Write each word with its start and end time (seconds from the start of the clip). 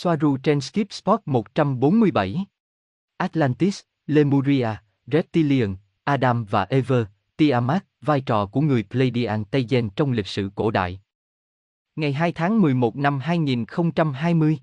Soaru 0.00 0.36
trên 0.36 0.60
Skip 0.60 0.92
Spot 0.92 1.20
147. 1.26 2.46
Atlantis, 3.16 3.80
Lemuria, 4.06 4.68
Reptilian, 5.06 5.76
Adam 6.04 6.44
và 6.44 6.62
Eve, 6.64 7.04
Tiamat, 7.36 7.84
vai 8.00 8.20
trò 8.20 8.46
của 8.46 8.60
người 8.60 8.84
Pleiadian 8.90 9.44
Tây 9.44 9.66
Gen 9.68 9.90
trong 9.90 10.12
lịch 10.12 10.26
sử 10.26 10.50
cổ 10.54 10.70
đại. 10.70 11.00
Ngày 11.96 12.12
2 12.12 12.32
tháng 12.32 12.60
11 12.60 12.96
năm 12.96 13.18
2020. 13.18 14.58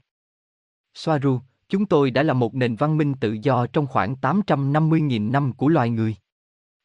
Soaru, 0.94 1.40
chúng 1.70 1.86
tôi 1.86 2.12
đã 2.12 2.24
là 2.24 2.34
một 2.34 2.56
nền 2.56 2.76
văn 2.76 2.98
minh 2.98 3.14
tự 3.20 3.38
do 3.42 3.68
trong 3.68 3.88
khoảng 3.88 4.16
850.000 4.22 5.32
năm 5.32 5.54
của 5.54 5.68
loài 5.68 5.90
người. 5.90 6.16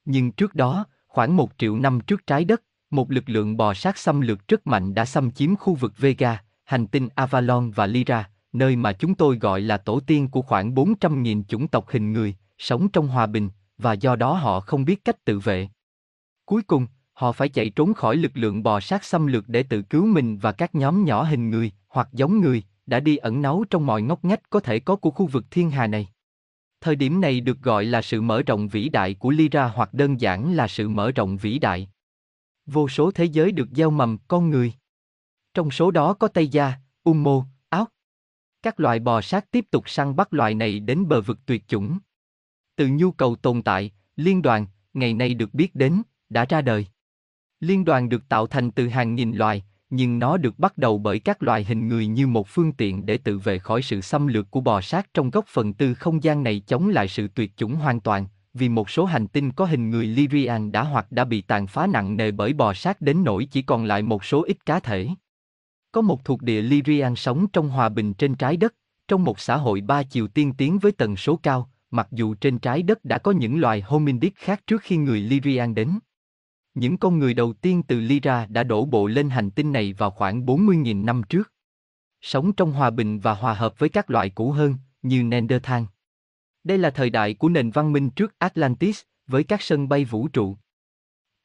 Nhưng 0.05 0.33
trước 0.33 0.55
đó, 0.55 0.87
khoảng 1.07 1.37
một 1.37 1.51
triệu 1.59 1.79
năm 1.79 2.01
trước 2.01 2.27
trái 2.27 2.45
đất, 2.45 2.63
một 2.91 3.11
lực 3.11 3.29
lượng 3.29 3.57
bò 3.57 3.75
sát 3.75 3.99
xâm 3.99 4.21
lược 4.21 4.49
rất 4.49 4.67
mạnh 4.67 4.95
đã 4.95 5.05
xâm 5.05 5.31
chiếm 5.31 5.57
khu 5.57 5.75
vực 5.75 5.93
Vega, 5.99 6.43
hành 6.65 6.87
tinh 6.87 7.09
Avalon 7.15 7.71
và 7.71 7.87
Lyra, 7.87 8.30
nơi 8.53 8.77
mà 8.77 8.93
chúng 8.93 9.15
tôi 9.15 9.39
gọi 9.39 9.61
là 9.61 9.77
tổ 9.77 10.01
tiên 10.01 10.29
của 10.29 10.43
khoảng 10.43 10.75
400.000 10.75 11.45
chủng 11.45 11.69
tộc 11.69 11.89
hình 11.89 12.13
người, 12.13 12.35
sống 12.59 12.89
trong 12.89 13.09
hòa 13.09 13.27
bình, 13.27 13.49
và 13.79 13.93
do 13.93 14.17
đó 14.17 14.35
họ 14.35 14.61
không 14.61 14.85
biết 14.85 15.05
cách 15.05 15.25
tự 15.25 15.39
vệ. 15.39 15.69
Cuối 16.45 16.63
cùng, 16.63 16.87
họ 17.13 17.33
phải 17.33 17.49
chạy 17.49 17.71
trốn 17.71 17.95
khỏi 17.95 18.17
lực 18.17 18.33
lượng 18.35 18.63
bò 18.63 18.81
sát 18.81 19.05
xâm 19.05 19.27
lược 19.27 19.49
để 19.49 19.63
tự 19.63 19.83
cứu 19.83 20.07
mình 20.07 20.39
và 20.39 20.53
các 20.53 20.75
nhóm 20.75 21.05
nhỏ 21.05 21.23
hình 21.23 21.51
người, 21.51 21.73
hoặc 21.89 22.09
giống 22.13 22.41
người, 22.41 22.63
đã 22.87 23.01
đi 23.01 23.17
ẩn 23.17 23.43
náu 23.43 23.65
trong 23.71 23.87
mọi 23.87 24.03
ngóc 24.03 24.25
ngách 24.25 24.51
có 24.51 24.61
thể 24.61 24.81
có 24.81 24.97
của 24.97 25.11
khu 25.11 25.27
vực 25.27 25.45
thiên 25.51 25.71
hà 25.71 25.87
này. 25.87 26.09
Thời 26.81 26.97
điểm 26.97 27.21
này 27.21 27.41
được 27.41 27.61
gọi 27.63 27.85
là 27.85 28.03
sự 28.03 28.21
mở 28.21 28.43
rộng 28.43 28.69
vĩ 28.69 28.89
đại 28.89 29.15
của 29.15 29.31
Lyra 29.31 29.67
hoặc 29.67 29.95
đơn 29.95 30.21
giản 30.21 30.53
là 30.55 30.69
sự 30.69 30.89
mở 30.89 31.11
rộng 31.11 31.37
vĩ 31.37 31.59
đại. 31.59 31.89
Vô 32.67 32.89
số 32.89 33.11
thế 33.11 33.25
giới 33.25 33.53
được 33.53 33.69
gieo 33.73 33.91
mầm 33.91 34.19
con 34.29 34.51
người. 34.51 34.73
Trong 35.55 35.71
số 35.71 35.91
đó 35.91 36.15
có 36.15 36.29
Tây 36.29 36.49
Gia, 36.49 36.73
Ummo, 37.05 37.45
các 38.63 38.81
loài 38.81 38.99
bò 38.99 39.21
sát 39.21 39.51
tiếp 39.51 39.65
tục 39.71 39.89
săn 39.89 40.17
bắt 40.17 40.35
loài 40.35 40.55
này 40.55 40.81
đến 40.81 41.09
bờ 41.09 41.21
vực 41.21 41.39
tuyệt 41.47 41.69
chủng. 41.69 41.99
Từ 42.77 42.89
nhu 42.89 43.11
cầu 43.11 43.37
tồn 43.37 43.63
tại, 43.63 43.91
liên 44.17 44.43
đoàn, 44.43 44.67
ngày 44.95 45.15
nay 45.15 45.35
được 45.35 45.55
biết 45.55 45.75
đến, 45.75 46.03
đã 46.29 46.45
ra 46.45 46.61
đời. 46.61 46.87
Liên 47.61 47.85
đoàn 47.85 48.09
được 48.09 48.29
tạo 48.29 48.47
thành 48.47 48.71
từ 48.71 48.89
hàng 48.89 49.15
nghìn 49.15 49.33
loài, 49.33 49.65
nhưng 49.91 50.19
nó 50.19 50.37
được 50.37 50.59
bắt 50.59 50.79
đầu 50.79 50.99
bởi 50.99 51.19
các 51.19 51.43
loài 51.43 51.65
hình 51.65 51.89
người 51.89 52.07
như 52.07 52.27
một 52.27 52.49
phương 52.49 52.73
tiện 52.73 53.07
để 53.07 53.19
tự 53.19 53.39
vệ 53.39 53.59
khỏi 53.59 53.83
sự 53.83 54.01
xâm 54.01 54.27
lược 54.27 54.51
của 54.51 54.61
bò 54.61 54.81
sát 54.81 55.15
trong 55.15 55.31
góc 55.31 55.45
phần 55.49 55.75
tư 55.75 55.95
không 55.95 56.23
gian 56.23 56.43
này 56.43 56.63
chống 56.67 56.89
lại 56.89 57.09
sự 57.09 57.29
tuyệt 57.29 57.57
chủng 57.57 57.75
hoàn 57.75 58.01
toàn, 58.01 58.27
vì 58.55 58.69
một 58.69 58.91
số 58.91 59.05
hành 59.05 59.27
tinh 59.27 59.53
có 59.53 59.65
hình 59.65 59.91
người 59.91 60.07
Lyrian 60.07 60.73
đã 60.73 60.83
hoặc 60.83 61.13
đã 61.13 61.25
bị 61.25 61.41
tàn 61.41 61.67
phá 61.67 61.87
nặng 61.87 62.17
nề 62.17 62.31
bởi 62.31 62.53
bò 62.53 62.75
sát 62.75 63.01
đến 63.01 63.25
nỗi 63.25 63.45
chỉ 63.45 63.63
còn 63.63 63.85
lại 63.85 64.03
một 64.03 64.25
số 64.25 64.43
ít 64.43 64.67
cá 64.67 64.81
thể. 64.81 65.09
Có 65.93 66.01
một 66.01 66.25
thuộc 66.25 66.43
địa 66.43 66.63
Lyrian 66.63 67.17
sống 67.17 67.47
trong 67.53 67.69
hòa 67.69 67.89
bình 67.89 68.15
trên 68.15 68.35
trái 68.35 68.57
đất, 68.57 68.75
trong 69.09 69.25
một 69.25 69.41
xã 69.41 69.57
hội 69.57 69.81
ba 69.81 70.03
chiều 70.03 70.29
tiên 70.29 70.53
tiến 70.59 70.79
với 70.79 70.93
tần 70.93 71.17
số 71.17 71.37
cao, 71.43 71.71
mặc 71.91 72.09
dù 72.11 72.35
trên 72.35 72.59
trái 72.59 72.83
đất 72.83 73.05
đã 73.05 73.19
có 73.19 73.33
những 73.33 73.61
loài 73.61 73.81
hominid 73.81 74.33
khác 74.35 74.67
trước 74.67 74.83
khi 74.83 74.97
người 74.97 75.21
Lyrian 75.21 75.75
đến. 75.75 75.99
Những 76.75 76.99
con 76.99 77.19
người 77.19 77.35
đầu 77.35 77.53
tiên 77.53 77.83
từ 77.83 78.01
Lyra 78.01 78.47
đã 78.47 78.63
đổ 78.63 78.85
bộ 78.85 79.07
lên 79.07 79.31
hành 79.31 79.51
tinh 79.51 79.73
này 79.73 79.93
vào 79.93 80.11
khoảng 80.11 80.47
40.000 80.47 81.05
năm 81.05 81.23
trước. 81.29 81.53
Sống 82.21 82.53
trong 82.53 82.73
hòa 82.73 82.91
bình 82.91 83.21
và 83.21 83.35
hòa 83.35 83.55
hợp 83.55 83.79
với 83.79 83.89
các 83.89 84.11
loại 84.11 84.31
cũ 84.31 84.51
hơn, 84.51 84.75
như 85.03 85.23
Neanderthal. 85.23 85.83
Đây 86.65 86.79
là 86.79 86.91
thời 86.91 87.11
đại 87.11 87.35
của 87.35 87.49
nền 87.49 87.71
văn 87.71 87.93
minh 87.93 88.11
trước 88.11 88.39
Atlantis, 88.39 89.03
với 89.27 89.45
các 89.45 89.63
sân 89.63 89.89
bay 89.89 90.05
vũ 90.05 90.29
trụ. 90.29 90.57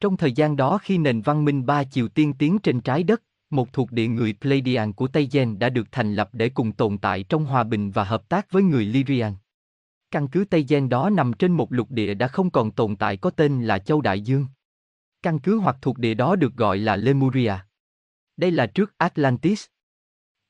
Trong 0.00 0.16
thời 0.16 0.32
gian 0.32 0.56
đó 0.56 0.78
khi 0.78 0.98
nền 0.98 1.20
văn 1.20 1.44
minh 1.44 1.66
ba 1.66 1.84
chiều 1.84 2.08
tiên 2.08 2.32
tiến 2.32 2.58
trên 2.58 2.80
trái 2.80 3.02
đất, 3.02 3.22
một 3.50 3.72
thuộc 3.72 3.92
địa 3.92 4.06
người 4.06 4.34
Pleiadian 4.40 4.92
của 4.92 5.08
Tây 5.08 5.28
Gen 5.32 5.58
đã 5.58 5.68
được 5.68 5.86
thành 5.92 6.14
lập 6.14 6.30
để 6.32 6.48
cùng 6.48 6.72
tồn 6.72 6.98
tại 6.98 7.22
trong 7.22 7.44
hòa 7.44 7.64
bình 7.64 7.90
và 7.90 8.04
hợp 8.04 8.28
tác 8.28 8.50
với 8.50 8.62
người 8.62 8.84
Lyrian. 8.84 9.34
Căn 10.10 10.28
cứ 10.28 10.44
Tây 10.50 10.64
Gen 10.68 10.88
đó 10.88 11.10
nằm 11.10 11.32
trên 11.32 11.52
một 11.52 11.72
lục 11.72 11.90
địa 11.90 12.14
đã 12.14 12.28
không 12.28 12.50
còn 12.50 12.70
tồn 12.70 12.96
tại 12.96 13.16
có 13.16 13.30
tên 13.30 13.64
là 13.64 13.78
Châu 13.78 14.00
Đại 14.00 14.20
Dương. 14.20 14.46
Căn 15.22 15.38
cứ 15.38 15.58
hoặc 15.58 15.76
thuộc 15.82 15.98
địa 15.98 16.14
đó 16.14 16.36
được 16.36 16.54
gọi 16.56 16.78
là 16.78 16.96
Lemuria. 16.96 17.54
Đây 18.36 18.50
là 18.50 18.66
trước 18.66 18.94
Atlantis. 18.98 19.66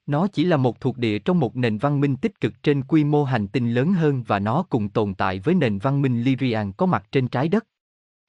Nó 0.06 0.26
chỉ 0.26 0.44
là 0.44 0.56
một 0.56 0.80
thuộc 0.80 0.98
địa 0.98 1.18
trong 1.18 1.40
một 1.40 1.56
nền 1.56 1.78
văn 1.78 2.00
minh 2.00 2.16
tích 2.16 2.40
cực 2.40 2.62
trên 2.62 2.82
quy 2.82 3.04
mô 3.04 3.24
hành 3.24 3.48
tinh 3.48 3.74
lớn 3.74 3.92
hơn 3.92 4.22
và 4.22 4.38
nó 4.38 4.62
cùng 4.62 4.88
tồn 4.88 5.14
tại 5.14 5.40
với 5.40 5.54
nền 5.54 5.78
văn 5.78 6.02
minh 6.02 6.22
Lyrian 6.22 6.72
có 6.72 6.86
mặt 6.86 7.06
trên 7.12 7.28
trái 7.28 7.48
đất. 7.48 7.66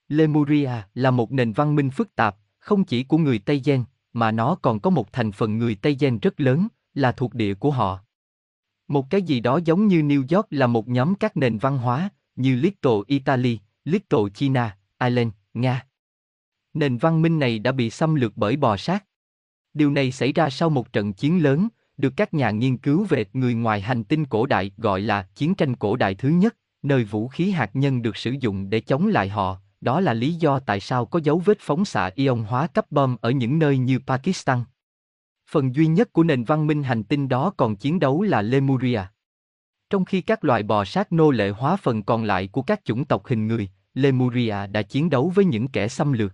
Lemuria 0.08 0.72
là 0.94 1.12
một 1.12 1.32
nền 1.32 1.54
văn 1.54 1.76
minh 1.76 1.90
phức 1.90 2.16
tạp, 2.16 2.36
không 2.60 2.84
chỉ 2.84 3.04
của 3.04 3.18
người 3.18 3.40
Tây 3.40 3.62
Gen, 3.66 3.84
mà 4.20 4.32
nó 4.32 4.56
còn 4.56 4.80
có 4.80 4.90
một 4.90 5.14
thành 5.14 5.32
phần 5.32 5.58
người 5.58 5.76
Tây 5.76 5.98
Gen 6.00 6.20
rất 6.20 6.40
lớn, 6.40 6.68
là 6.94 7.12
thuộc 7.12 7.34
địa 7.34 7.54
của 7.54 7.72
họ. 7.72 8.00
Một 8.88 9.10
cái 9.10 9.22
gì 9.22 9.40
đó 9.40 9.60
giống 9.66 9.88
như 9.88 10.02
New 10.02 10.36
York 10.36 10.48
là 10.50 10.68
một 10.68 10.88
nhóm 10.88 11.16
các 11.16 11.38
nền 11.38 11.58
văn 11.58 11.78
hóa, 11.78 12.10
như 12.36 12.56
Little 12.56 12.98
Italy, 13.08 13.60
Little 13.86 14.30
China, 14.34 14.78
Ireland, 15.00 15.32
Nga. 15.54 15.86
Nền 16.74 16.98
văn 16.98 17.22
minh 17.22 17.40
này 17.40 17.60
đã 17.60 17.72
bị 17.72 17.90
xâm 17.90 18.16
lược 18.16 18.38
bởi 18.38 18.56
bò 18.56 18.78
sát. 18.78 19.06
Điều 19.74 19.92
này 19.92 20.12
xảy 20.12 20.34
ra 20.34 20.50
sau 20.50 20.70
một 20.70 20.94
trận 20.94 21.14
chiến 21.14 21.44
lớn, 21.44 21.68
được 21.98 22.14
các 22.18 22.34
nhà 22.34 22.52
nghiên 22.52 22.78
cứu 22.78 23.06
về 23.10 23.26
người 23.34 23.54
ngoài 23.54 23.82
hành 23.82 24.04
tinh 24.04 24.26
cổ 24.26 24.46
đại 24.46 24.72
gọi 24.78 25.02
là 25.02 25.28
chiến 25.36 25.56
tranh 25.56 25.76
cổ 25.76 25.96
đại 25.96 26.16
thứ 26.16 26.30
nhất, 26.30 26.56
nơi 26.82 27.04
vũ 27.04 27.28
khí 27.28 27.52
hạt 27.52 27.70
nhân 27.74 28.02
được 28.02 28.18
sử 28.18 28.36
dụng 28.40 28.70
để 28.70 28.80
chống 28.80 29.08
lại 29.08 29.30
họ. 29.30 29.62
Đó 29.82 30.00
là 30.00 30.14
lý 30.14 30.34
do 30.34 30.60
tại 30.60 30.80
sao 30.80 31.06
có 31.06 31.20
dấu 31.24 31.40
vết 31.46 31.58
phóng 31.60 31.86
xạ 31.86 32.10
ion 32.16 32.44
hóa 32.44 32.68
cấp 32.68 32.86
bom 32.92 33.16
ở 33.22 33.30
những 33.30 33.60
nơi 33.60 33.78
như 33.78 34.00
Pakistan. 34.08 34.64
Phần 35.50 35.76
duy 35.76 35.88
nhất 35.88 36.14
của 36.14 36.24
nền 36.24 36.44
văn 36.44 36.68
minh 36.68 36.84
hành 36.84 37.04
tinh 37.04 37.28
đó 37.28 37.54
còn 37.58 37.76
chiến 37.76 38.00
đấu 38.00 38.22
là 38.22 38.42
Lemuria. 38.42 39.02
Trong 39.90 40.06
khi 40.06 40.22
các 40.22 40.44
loại 40.44 40.64
bò 40.64 40.86
sát 40.86 41.12
nô 41.12 41.32
lệ 41.32 41.50
hóa 41.50 41.76
phần 41.76 42.04
còn 42.04 42.24
lại 42.24 42.48
của 42.48 42.62
các 42.62 42.86
chủng 42.86 43.06
tộc 43.06 43.26
hình 43.26 43.48
người, 43.48 43.70
Lemuria 43.94 44.68
đã 44.72 44.82
chiến 44.82 45.10
đấu 45.10 45.32
với 45.36 45.46
những 45.46 45.68
kẻ 45.68 45.88
xâm 45.88 46.14
lược. 46.14 46.34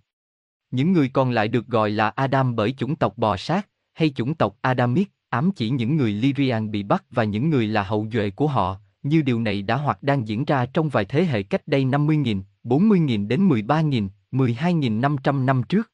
Những 0.71 0.93
người 0.93 1.09
còn 1.09 1.31
lại 1.31 1.47
được 1.47 1.67
gọi 1.67 1.89
là 1.89 2.09
Adam 2.09 2.55
bởi 2.55 2.73
chủng 2.77 2.95
tộc 2.95 3.17
bò 3.17 3.37
sát, 3.37 3.67
hay 3.93 4.09
chủng 4.09 4.35
tộc 4.35 4.57
Adamic, 4.61 5.11
ám 5.29 5.51
chỉ 5.55 5.69
những 5.69 5.97
người 5.97 6.11
Lyrian 6.11 6.71
bị 6.71 6.83
bắt 6.83 7.03
và 7.11 7.23
những 7.23 7.49
người 7.49 7.67
là 7.67 7.83
hậu 7.83 8.07
duệ 8.13 8.29
của 8.29 8.47
họ, 8.47 8.77
như 9.03 9.21
điều 9.21 9.39
này 9.39 9.61
đã 9.61 9.75
hoặc 9.75 10.03
đang 10.03 10.27
diễn 10.27 10.45
ra 10.45 10.65
trong 10.65 10.89
vài 10.89 11.05
thế 11.05 11.25
hệ 11.25 11.43
cách 11.43 11.67
đây 11.67 11.85
50.000, 11.85 12.41
40.000 12.63 13.27
đến 13.27 13.49
13.000, 13.49 14.09
12.500 14.31 15.45
năm 15.45 15.63
trước. 15.69 15.91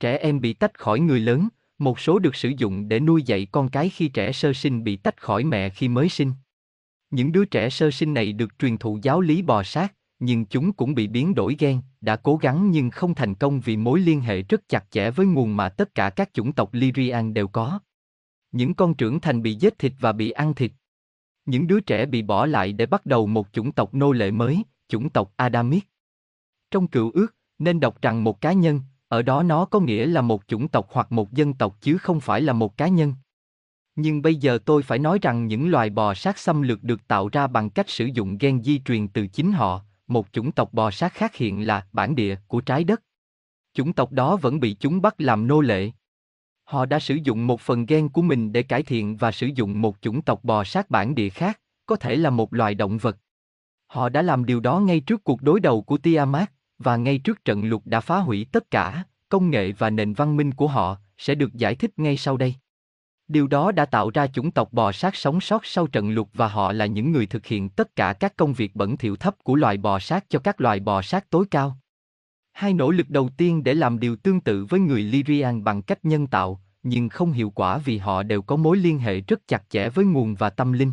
Trẻ 0.00 0.16
em 0.16 0.40
bị 0.40 0.52
tách 0.52 0.78
khỏi 0.78 1.00
người 1.00 1.20
lớn, 1.20 1.48
một 1.78 2.00
số 2.00 2.18
được 2.18 2.36
sử 2.36 2.52
dụng 2.58 2.88
để 2.88 3.00
nuôi 3.00 3.22
dạy 3.22 3.46
con 3.52 3.68
cái 3.68 3.88
khi 3.88 4.08
trẻ 4.08 4.32
sơ 4.32 4.52
sinh 4.52 4.84
bị 4.84 4.96
tách 4.96 5.22
khỏi 5.22 5.44
mẹ 5.44 5.70
khi 5.70 5.88
mới 5.88 6.08
sinh. 6.08 6.32
Những 7.10 7.32
đứa 7.32 7.44
trẻ 7.44 7.70
sơ 7.70 7.90
sinh 7.90 8.14
này 8.14 8.32
được 8.32 8.58
truyền 8.58 8.78
thụ 8.78 8.98
giáo 9.02 9.20
lý 9.20 9.42
bò 9.42 9.62
sát, 9.62 9.94
nhưng 10.18 10.46
chúng 10.46 10.72
cũng 10.72 10.94
bị 10.94 11.06
biến 11.06 11.34
đổi 11.34 11.56
gen, 11.58 11.80
đã 12.00 12.16
cố 12.16 12.36
gắng 12.36 12.70
nhưng 12.70 12.90
không 12.90 13.14
thành 13.14 13.34
công 13.34 13.60
vì 13.60 13.76
mối 13.76 14.00
liên 14.00 14.20
hệ 14.20 14.42
rất 14.42 14.68
chặt 14.68 14.84
chẽ 14.90 15.10
với 15.10 15.26
nguồn 15.26 15.56
mà 15.56 15.68
tất 15.68 15.94
cả 15.94 16.10
các 16.10 16.34
chủng 16.34 16.52
tộc 16.52 16.74
Lyrian 16.74 17.34
đều 17.34 17.48
có. 17.48 17.78
Những 18.52 18.74
con 18.74 18.94
trưởng 18.94 19.20
thành 19.20 19.42
bị 19.42 19.54
giết 19.54 19.78
thịt 19.78 19.92
và 20.00 20.12
bị 20.12 20.30
ăn 20.30 20.54
thịt. 20.54 20.72
Những 21.46 21.66
đứa 21.66 21.80
trẻ 21.80 22.06
bị 22.06 22.22
bỏ 22.22 22.46
lại 22.46 22.72
để 22.72 22.86
bắt 22.86 23.06
đầu 23.06 23.26
một 23.26 23.48
chủng 23.52 23.72
tộc 23.72 23.94
nô 23.94 24.12
lệ 24.12 24.30
mới, 24.30 24.62
chủng 24.88 25.10
tộc 25.10 25.32
Adamic. 25.36 25.84
Trong 26.70 26.88
cựu 26.88 27.10
ước, 27.14 27.34
nên 27.58 27.80
đọc 27.80 28.02
rằng 28.02 28.24
một 28.24 28.40
cá 28.40 28.52
nhân, 28.52 28.80
ở 29.08 29.22
đó 29.22 29.42
nó 29.42 29.64
có 29.64 29.80
nghĩa 29.80 30.06
là 30.06 30.20
một 30.20 30.42
chủng 30.46 30.68
tộc 30.68 30.88
hoặc 30.92 31.12
một 31.12 31.32
dân 31.32 31.54
tộc 31.54 31.76
chứ 31.80 31.98
không 31.98 32.20
phải 32.20 32.40
là 32.40 32.52
một 32.52 32.76
cá 32.76 32.88
nhân. 32.88 33.14
Nhưng 33.96 34.22
bây 34.22 34.34
giờ 34.34 34.58
tôi 34.64 34.82
phải 34.82 34.98
nói 34.98 35.18
rằng 35.22 35.46
những 35.46 35.70
loài 35.70 35.90
bò 35.90 36.14
sát 36.14 36.38
xâm 36.38 36.62
lược 36.62 36.82
được 36.82 37.08
tạo 37.08 37.28
ra 37.28 37.46
bằng 37.46 37.70
cách 37.70 37.90
sử 37.90 38.06
dụng 38.06 38.38
gen 38.38 38.62
di 38.62 38.78
truyền 38.78 39.08
từ 39.08 39.26
chính 39.26 39.52
họ, 39.52 39.82
một 40.06 40.26
chủng 40.32 40.52
tộc 40.52 40.72
bò 40.72 40.90
sát 40.90 41.14
khác 41.14 41.34
hiện 41.34 41.66
là 41.66 41.86
bản 41.92 42.14
địa 42.14 42.36
của 42.46 42.60
trái 42.60 42.84
đất. 42.84 43.02
Chủng 43.74 43.92
tộc 43.92 44.12
đó 44.12 44.36
vẫn 44.36 44.60
bị 44.60 44.76
chúng 44.80 45.02
bắt 45.02 45.14
làm 45.18 45.46
nô 45.46 45.60
lệ. 45.60 45.90
Họ 46.64 46.86
đã 46.86 46.98
sử 46.98 47.14
dụng 47.14 47.46
một 47.46 47.60
phần 47.60 47.86
gen 47.86 48.08
của 48.08 48.22
mình 48.22 48.52
để 48.52 48.62
cải 48.62 48.82
thiện 48.82 49.16
và 49.16 49.32
sử 49.32 49.46
dụng 49.46 49.80
một 49.80 49.96
chủng 50.00 50.22
tộc 50.22 50.44
bò 50.44 50.64
sát 50.64 50.90
bản 50.90 51.14
địa 51.14 51.28
khác, 51.28 51.60
có 51.86 51.96
thể 51.96 52.16
là 52.16 52.30
một 52.30 52.54
loài 52.54 52.74
động 52.74 52.98
vật. 52.98 53.16
Họ 53.88 54.08
đã 54.08 54.22
làm 54.22 54.44
điều 54.44 54.60
đó 54.60 54.80
ngay 54.80 55.00
trước 55.00 55.24
cuộc 55.24 55.42
đối 55.42 55.60
đầu 55.60 55.82
của 55.82 55.98
Tiamat, 55.98 56.52
và 56.78 56.96
ngay 56.96 57.18
trước 57.18 57.44
trận 57.44 57.64
lục 57.64 57.82
đã 57.86 58.00
phá 58.00 58.18
hủy 58.18 58.46
tất 58.52 58.70
cả, 58.70 59.04
công 59.28 59.50
nghệ 59.50 59.72
và 59.72 59.90
nền 59.90 60.14
văn 60.14 60.36
minh 60.36 60.54
của 60.54 60.66
họ, 60.66 60.96
sẽ 61.18 61.34
được 61.34 61.54
giải 61.54 61.74
thích 61.74 61.98
ngay 61.98 62.16
sau 62.16 62.36
đây. 62.36 62.54
Điều 63.28 63.46
đó 63.46 63.72
đã 63.72 63.84
tạo 63.84 64.10
ra 64.10 64.26
chủng 64.26 64.50
tộc 64.50 64.72
bò 64.72 64.92
sát 64.92 65.16
sống 65.16 65.40
sót 65.40 65.66
sau 65.66 65.86
trận 65.86 66.10
lục 66.10 66.30
và 66.34 66.48
họ 66.48 66.72
là 66.72 66.86
những 66.86 67.12
người 67.12 67.26
thực 67.26 67.46
hiện 67.46 67.68
tất 67.68 67.96
cả 67.96 68.12
các 68.12 68.36
công 68.36 68.52
việc 68.52 68.76
bẩn 68.76 68.96
thỉu 68.96 69.16
thấp 69.16 69.36
của 69.44 69.54
loài 69.54 69.76
bò 69.76 69.98
sát 69.98 70.24
cho 70.28 70.38
các 70.38 70.60
loài 70.60 70.80
bò 70.80 71.02
sát 71.02 71.30
tối 71.30 71.44
cao. 71.50 71.78
Hai 72.52 72.72
nỗ 72.72 72.90
lực 72.90 73.10
đầu 73.10 73.28
tiên 73.36 73.64
để 73.64 73.74
làm 73.74 73.98
điều 73.98 74.16
tương 74.16 74.40
tự 74.40 74.64
với 74.64 74.80
người 74.80 75.02
Lyrian 75.02 75.64
bằng 75.64 75.82
cách 75.82 76.04
nhân 76.04 76.26
tạo, 76.26 76.60
nhưng 76.82 77.08
không 77.08 77.32
hiệu 77.32 77.50
quả 77.50 77.78
vì 77.78 77.98
họ 77.98 78.22
đều 78.22 78.42
có 78.42 78.56
mối 78.56 78.76
liên 78.76 78.98
hệ 78.98 79.20
rất 79.20 79.48
chặt 79.48 79.62
chẽ 79.70 79.88
với 79.88 80.04
nguồn 80.04 80.34
và 80.34 80.50
tâm 80.50 80.72
linh. 80.72 80.92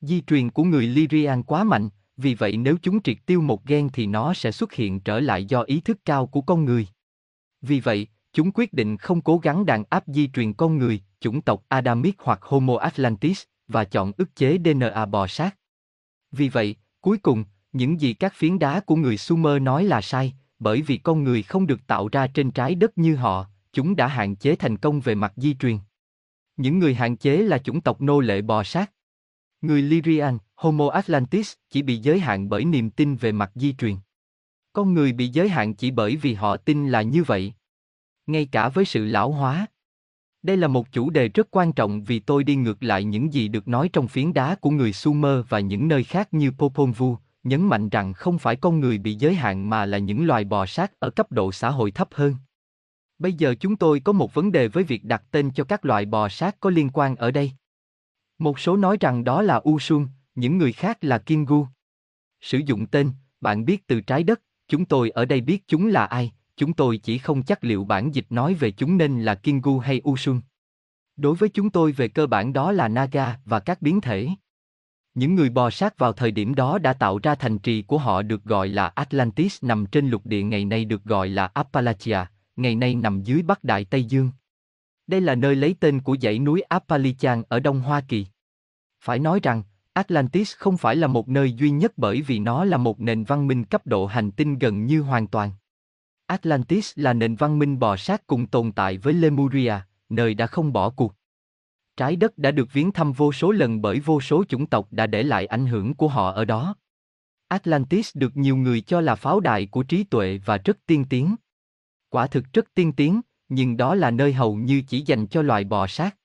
Di 0.00 0.20
truyền 0.20 0.50
của 0.50 0.64
người 0.64 0.86
Lyrian 0.86 1.42
quá 1.42 1.64
mạnh, 1.64 1.88
vì 2.20 2.34
vậy 2.34 2.56
nếu 2.56 2.76
chúng 2.82 3.02
triệt 3.02 3.16
tiêu 3.26 3.40
một 3.40 3.64
gen 3.64 3.88
thì 3.92 4.06
nó 4.06 4.34
sẽ 4.34 4.52
xuất 4.52 4.72
hiện 4.72 5.00
trở 5.00 5.20
lại 5.20 5.44
do 5.44 5.62
ý 5.62 5.80
thức 5.80 5.98
cao 6.04 6.26
của 6.26 6.40
con 6.40 6.64
người. 6.64 6.86
Vì 7.62 7.80
vậy, 7.80 8.06
chúng 8.32 8.50
quyết 8.54 8.72
định 8.72 8.96
không 8.96 9.20
cố 9.20 9.38
gắng 9.38 9.66
đàn 9.66 9.84
áp 9.90 10.04
di 10.06 10.28
truyền 10.28 10.52
con 10.52 10.78
người, 10.78 11.00
chủng 11.20 11.42
tộc 11.42 11.64
Adamic 11.68 12.14
hoặc 12.18 12.42
Homo 12.42 12.76
Atlantis, 12.76 13.42
và 13.68 13.84
chọn 13.84 14.12
ức 14.16 14.36
chế 14.36 14.58
DNA 14.64 15.06
bò 15.06 15.26
sát. 15.26 15.56
Vì 16.32 16.48
vậy, 16.48 16.76
cuối 17.00 17.18
cùng, 17.18 17.44
những 17.72 18.00
gì 18.00 18.12
các 18.12 18.34
phiến 18.34 18.58
đá 18.58 18.80
của 18.80 18.96
người 18.96 19.16
Sumer 19.16 19.62
nói 19.62 19.84
là 19.84 20.00
sai, 20.00 20.34
bởi 20.58 20.82
vì 20.82 20.96
con 20.96 21.24
người 21.24 21.42
không 21.42 21.66
được 21.66 21.86
tạo 21.86 22.08
ra 22.08 22.26
trên 22.26 22.50
trái 22.50 22.74
đất 22.74 22.98
như 22.98 23.16
họ, 23.16 23.46
chúng 23.72 23.96
đã 23.96 24.06
hạn 24.06 24.36
chế 24.36 24.56
thành 24.56 24.76
công 24.76 25.00
về 25.00 25.14
mặt 25.14 25.32
di 25.36 25.54
truyền. 25.54 25.78
Những 26.56 26.78
người 26.78 26.94
hạn 26.94 27.16
chế 27.16 27.36
là 27.36 27.58
chủng 27.58 27.80
tộc 27.80 28.00
nô 28.00 28.20
lệ 28.20 28.42
bò 28.42 28.64
sát. 28.64 28.90
Người 29.60 29.82
Lyrian, 29.82 30.38
Homo 30.60 30.88
Atlantis, 30.88 31.52
chỉ 31.70 31.82
bị 31.82 31.96
giới 31.96 32.20
hạn 32.20 32.48
bởi 32.48 32.64
niềm 32.64 32.90
tin 32.90 33.16
về 33.16 33.32
mặt 33.32 33.50
di 33.54 33.72
truyền. 33.72 33.96
Con 34.72 34.94
người 34.94 35.12
bị 35.12 35.28
giới 35.28 35.48
hạn 35.48 35.74
chỉ 35.74 35.90
bởi 35.90 36.16
vì 36.16 36.34
họ 36.34 36.56
tin 36.56 36.88
là 36.88 37.02
như 37.02 37.22
vậy. 37.22 37.52
Ngay 38.26 38.48
cả 38.52 38.68
với 38.68 38.84
sự 38.84 39.04
lão 39.04 39.32
hóa. 39.32 39.66
Đây 40.42 40.56
là 40.56 40.68
một 40.68 40.92
chủ 40.92 41.10
đề 41.10 41.28
rất 41.28 41.48
quan 41.50 41.72
trọng 41.72 42.04
vì 42.04 42.18
tôi 42.18 42.44
đi 42.44 42.56
ngược 42.56 42.82
lại 42.82 43.04
những 43.04 43.32
gì 43.32 43.48
được 43.48 43.68
nói 43.68 43.88
trong 43.92 44.08
phiến 44.08 44.32
đá 44.32 44.54
của 44.54 44.70
người 44.70 44.92
Sumer 44.92 45.44
và 45.48 45.60
những 45.60 45.88
nơi 45.88 46.04
khác 46.04 46.34
như 46.34 46.50
Popol 46.50 46.90
Vuh, 46.90 47.18
nhấn 47.42 47.62
mạnh 47.62 47.88
rằng 47.88 48.12
không 48.12 48.38
phải 48.38 48.56
con 48.56 48.80
người 48.80 48.98
bị 48.98 49.14
giới 49.14 49.34
hạn 49.34 49.70
mà 49.70 49.86
là 49.86 49.98
những 49.98 50.26
loài 50.26 50.44
bò 50.44 50.66
sát 50.66 51.00
ở 51.00 51.10
cấp 51.10 51.32
độ 51.32 51.52
xã 51.52 51.70
hội 51.70 51.90
thấp 51.90 52.08
hơn. 52.12 52.34
Bây 53.18 53.32
giờ 53.32 53.54
chúng 53.60 53.76
tôi 53.76 54.00
có 54.00 54.12
một 54.12 54.34
vấn 54.34 54.52
đề 54.52 54.68
với 54.68 54.84
việc 54.84 55.04
đặt 55.04 55.22
tên 55.30 55.50
cho 55.50 55.64
các 55.64 55.84
loài 55.84 56.06
bò 56.06 56.28
sát 56.28 56.56
có 56.60 56.70
liên 56.70 56.90
quan 56.92 57.16
ở 57.16 57.30
đây. 57.30 57.52
Một 58.38 58.58
số 58.58 58.76
nói 58.76 58.96
rằng 59.00 59.24
đó 59.24 59.42
là 59.42 59.62
Usun, 59.68 60.06
những 60.34 60.58
người 60.58 60.72
khác 60.72 60.98
là 61.00 61.18
Kingu. 61.18 61.66
Sử 62.40 62.58
dụng 62.58 62.86
tên, 62.86 63.10
bạn 63.40 63.64
biết 63.64 63.86
từ 63.86 64.00
trái 64.00 64.22
đất, 64.22 64.40
chúng 64.68 64.84
tôi 64.84 65.10
ở 65.10 65.24
đây 65.24 65.40
biết 65.40 65.64
chúng 65.68 65.86
là 65.86 66.04
ai, 66.04 66.32
chúng 66.56 66.72
tôi 66.72 66.96
chỉ 66.96 67.18
không 67.18 67.42
chắc 67.42 67.64
liệu 67.64 67.84
bản 67.84 68.14
dịch 68.14 68.26
nói 68.30 68.54
về 68.54 68.70
chúng 68.70 68.96
nên 68.96 69.22
là 69.22 69.34
Kingu 69.34 69.78
hay 69.78 70.00
Usun. 70.08 70.40
Đối 71.16 71.34
với 71.34 71.48
chúng 71.48 71.70
tôi 71.70 71.92
về 71.92 72.08
cơ 72.08 72.26
bản 72.26 72.52
đó 72.52 72.72
là 72.72 72.88
Naga 72.88 73.38
và 73.44 73.60
các 73.60 73.82
biến 73.82 74.00
thể. 74.00 74.28
Những 75.14 75.34
người 75.34 75.50
bò 75.50 75.70
sát 75.70 75.98
vào 75.98 76.12
thời 76.12 76.30
điểm 76.30 76.54
đó 76.54 76.78
đã 76.78 76.92
tạo 76.92 77.18
ra 77.22 77.34
thành 77.34 77.58
trì 77.58 77.82
của 77.82 77.98
họ 77.98 78.22
được 78.22 78.44
gọi 78.44 78.68
là 78.68 78.86
Atlantis 78.86 79.64
nằm 79.64 79.86
trên 79.86 80.08
lục 80.08 80.26
địa 80.26 80.42
ngày 80.42 80.64
nay 80.64 80.84
được 80.84 81.04
gọi 81.04 81.28
là 81.28 81.46
Appalachia, 81.46 82.18
ngày 82.56 82.74
nay 82.74 82.94
nằm 82.94 83.22
dưới 83.22 83.42
Bắc 83.42 83.64
Đại 83.64 83.84
Tây 83.84 84.04
Dương. 84.04 84.30
Đây 85.06 85.20
là 85.20 85.34
nơi 85.34 85.56
lấy 85.56 85.74
tên 85.80 86.00
của 86.00 86.16
dãy 86.22 86.38
núi 86.38 86.60
Appalachian 86.60 87.42
ở 87.48 87.60
Đông 87.60 87.80
Hoa 87.80 88.00
Kỳ. 88.08 88.26
Phải 89.00 89.18
nói 89.18 89.40
rằng, 89.42 89.62
Atlantis 89.92 90.56
không 90.56 90.76
phải 90.76 90.96
là 90.96 91.06
một 91.06 91.28
nơi 91.28 91.52
duy 91.52 91.70
nhất 91.70 91.92
bởi 91.96 92.22
vì 92.22 92.38
nó 92.38 92.64
là 92.64 92.76
một 92.76 93.00
nền 93.00 93.24
văn 93.24 93.46
minh 93.46 93.64
cấp 93.64 93.86
độ 93.86 94.06
hành 94.06 94.30
tinh 94.30 94.58
gần 94.58 94.86
như 94.86 95.00
hoàn 95.00 95.26
toàn. 95.26 95.50
Atlantis 96.26 96.92
là 96.96 97.12
nền 97.12 97.36
văn 97.36 97.58
minh 97.58 97.78
bò 97.78 97.96
sát 97.96 98.26
cùng 98.26 98.46
tồn 98.46 98.72
tại 98.72 98.98
với 98.98 99.14
Lemuria, 99.14 99.74
nơi 100.08 100.34
đã 100.34 100.46
không 100.46 100.72
bỏ 100.72 100.90
cuộc. 100.90 101.14
Trái 101.96 102.16
đất 102.16 102.38
đã 102.38 102.50
được 102.50 102.72
viếng 102.72 102.92
thăm 102.92 103.12
vô 103.12 103.32
số 103.32 103.50
lần 103.50 103.82
bởi 103.82 104.00
vô 104.00 104.20
số 104.20 104.44
chủng 104.48 104.66
tộc 104.66 104.88
đã 104.90 105.06
để 105.06 105.22
lại 105.22 105.46
ảnh 105.46 105.66
hưởng 105.66 105.94
của 105.94 106.08
họ 106.08 106.30
ở 106.30 106.44
đó. 106.44 106.74
Atlantis 107.48 108.16
được 108.16 108.36
nhiều 108.36 108.56
người 108.56 108.80
cho 108.80 109.00
là 109.00 109.14
pháo 109.14 109.40
đài 109.40 109.66
của 109.66 109.82
trí 109.82 110.04
tuệ 110.04 110.40
và 110.44 110.56
rất 110.56 110.86
tiên 110.86 111.04
tiến. 111.10 111.34
Quả 112.08 112.26
thực 112.26 112.44
rất 112.52 112.74
tiên 112.74 112.92
tiến, 112.92 113.20
nhưng 113.48 113.76
đó 113.76 113.94
là 113.94 114.10
nơi 114.10 114.32
hầu 114.32 114.54
như 114.54 114.82
chỉ 114.88 115.00
dành 115.00 115.26
cho 115.26 115.42
loài 115.42 115.64
bò 115.64 115.86
sát. 115.86 116.16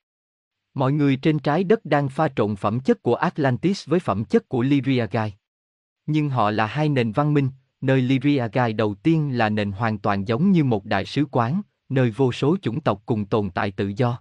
Mọi 0.75 0.91
người 0.91 1.15
trên 1.15 1.39
trái 1.39 1.63
đất 1.63 1.85
đang 1.85 2.09
pha 2.09 2.27
trộn 2.35 2.55
phẩm 2.55 2.79
chất 2.79 3.03
của 3.03 3.15
Atlantis 3.15 3.87
với 3.87 3.99
phẩm 3.99 4.25
chất 4.25 4.49
của 4.49 4.61
Lyriagai. 4.61 5.33
Nhưng 6.05 6.29
họ 6.29 6.51
là 6.51 6.65
hai 6.65 6.89
nền 6.89 7.11
văn 7.11 7.33
minh, 7.33 7.49
nơi 7.81 8.01
Lyriagai 8.01 8.73
đầu 8.73 8.95
tiên 8.95 9.37
là 9.37 9.49
nền 9.49 9.71
hoàn 9.71 9.97
toàn 9.97 10.27
giống 10.27 10.51
như 10.51 10.63
một 10.63 10.85
đại 10.85 11.05
sứ 11.05 11.25
quán, 11.31 11.61
nơi 11.89 12.11
vô 12.11 12.31
số 12.31 12.57
chủng 12.61 12.81
tộc 12.81 13.01
cùng 13.05 13.25
tồn 13.25 13.49
tại 13.49 13.71
tự 13.71 13.91
do. 13.97 14.19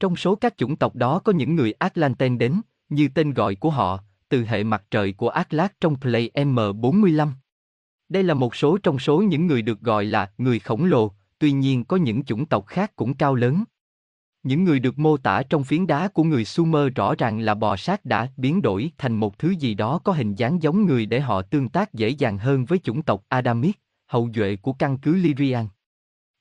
Trong 0.00 0.16
số 0.16 0.34
các 0.34 0.56
chủng 0.56 0.76
tộc 0.76 0.96
đó 0.96 1.18
có 1.18 1.32
những 1.32 1.56
người 1.56 1.72
Atlanten 1.72 2.38
đến, 2.38 2.60
như 2.88 3.08
tên 3.14 3.34
gọi 3.34 3.54
của 3.54 3.70
họ, 3.70 4.00
từ 4.28 4.44
hệ 4.44 4.64
mặt 4.64 4.84
trời 4.90 5.12
của 5.12 5.28
Atlas 5.28 5.70
trong 5.80 6.00
Play 6.00 6.30
M45. 6.34 7.28
Đây 8.08 8.22
là 8.22 8.34
một 8.34 8.54
số 8.54 8.78
trong 8.78 8.98
số 8.98 9.22
những 9.22 9.46
người 9.46 9.62
được 9.62 9.80
gọi 9.80 10.04
là 10.04 10.30
người 10.38 10.58
khổng 10.58 10.84
lồ, 10.84 11.12
tuy 11.38 11.52
nhiên 11.52 11.84
có 11.84 11.96
những 11.96 12.24
chủng 12.24 12.46
tộc 12.46 12.66
khác 12.66 12.96
cũng 12.96 13.14
cao 13.14 13.34
lớn. 13.34 13.64
Những 14.44 14.64
người 14.64 14.80
được 14.80 14.98
mô 14.98 15.16
tả 15.16 15.42
trong 15.42 15.64
phiến 15.64 15.86
đá 15.86 16.08
của 16.08 16.22
người 16.24 16.44
Sumer 16.44 16.94
rõ 16.94 17.14
ràng 17.14 17.40
là 17.40 17.54
bò 17.54 17.76
sát 17.76 18.04
đã 18.04 18.28
biến 18.36 18.62
đổi 18.62 18.90
thành 18.98 19.16
một 19.16 19.38
thứ 19.38 19.50
gì 19.50 19.74
đó 19.74 20.00
có 20.04 20.12
hình 20.12 20.34
dáng 20.34 20.62
giống 20.62 20.86
người 20.86 21.06
để 21.06 21.20
họ 21.20 21.42
tương 21.42 21.68
tác 21.68 21.94
dễ 21.94 22.08
dàng 22.08 22.38
hơn 22.38 22.64
với 22.64 22.78
chủng 22.78 23.02
tộc 23.02 23.24
Adamic, 23.28 23.76
hậu 24.06 24.28
duệ 24.34 24.56
của 24.56 24.72
căn 24.72 24.98
cứ 24.98 25.14
Lyrian. 25.14 25.66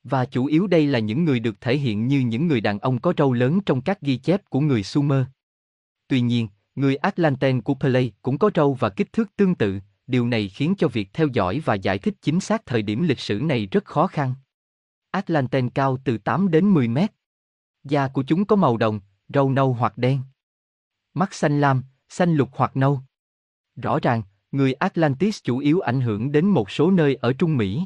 Và 0.03 0.25
chủ 0.25 0.45
yếu 0.45 0.67
đây 0.67 0.87
là 0.87 0.99
những 0.99 1.23
người 1.23 1.39
được 1.39 1.61
thể 1.61 1.77
hiện 1.77 2.07
như 2.07 2.19
những 2.19 2.47
người 2.47 2.61
đàn 2.61 2.79
ông 2.79 2.99
có 2.99 3.13
râu 3.17 3.33
lớn 3.33 3.59
trong 3.65 3.81
các 3.81 4.01
ghi 4.01 4.17
chép 4.17 4.49
của 4.49 4.59
người 4.59 4.83
Sumer. 4.83 5.23
Tuy 6.07 6.21
nhiên, 6.21 6.47
người 6.75 6.95
Atlanten 6.95 7.61
của 7.61 7.73
Play 7.73 8.11
cũng 8.21 8.37
có 8.37 8.49
râu 8.55 8.73
và 8.73 8.89
kích 8.89 9.13
thước 9.13 9.35
tương 9.35 9.55
tự, 9.55 9.79
điều 10.07 10.27
này 10.27 10.49
khiến 10.49 10.73
cho 10.77 10.87
việc 10.87 11.09
theo 11.13 11.27
dõi 11.33 11.61
và 11.65 11.73
giải 11.73 11.97
thích 11.97 12.13
chính 12.21 12.39
xác 12.39 12.65
thời 12.65 12.81
điểm 12.81 13.03
lịch 13.03 13.19
sử 13.19 13.39
này 13.39 13.67
rất 13.71 13.85
khó 13.85 14.07
khăn. 14.07 14.33
Atlanten 15.11 15.69
cao 15.69 15.97
từ 16.03 16.17
8 16.17 16.51
đến 16.51 16.69
10 16.69 16.87
mét. 16.87 17.11
Da 17.83 18.07
của 18.07 18.23
chúng 18.23 18.45
có 18.45 18.55
màu 18.55 18.77
đồng, 18.77 18.99
râu 19.33 19.51
nâu 19.51 19.73
hoặc 19.73 19.97
đen. 19.97 20.19
Mắt 21.13 21.33
xanh 21.33 21.61
lam, 21.61 21.83
xanh 22.09 22.35
lục 22.35 22.49
hoặc 22.51 22.77
nâu. 22.77 22.99
Rõ 23.75 23.99
ràng, 23.99 24.21
người 24.51 24.73
Atlantis 24.73 25.39
chủ 25.43 25.57
yếu 25.57 25.79
ảnh 25.79 26.01
hưởng 26.01 26.31
đến 26.31 26.45
một 26.45 26.71
số 26.71 26.91
nơi 26.91 27.15
ở 27.15 27.33
Trung 27.33 27.57
Mỹ. 27.57 27.85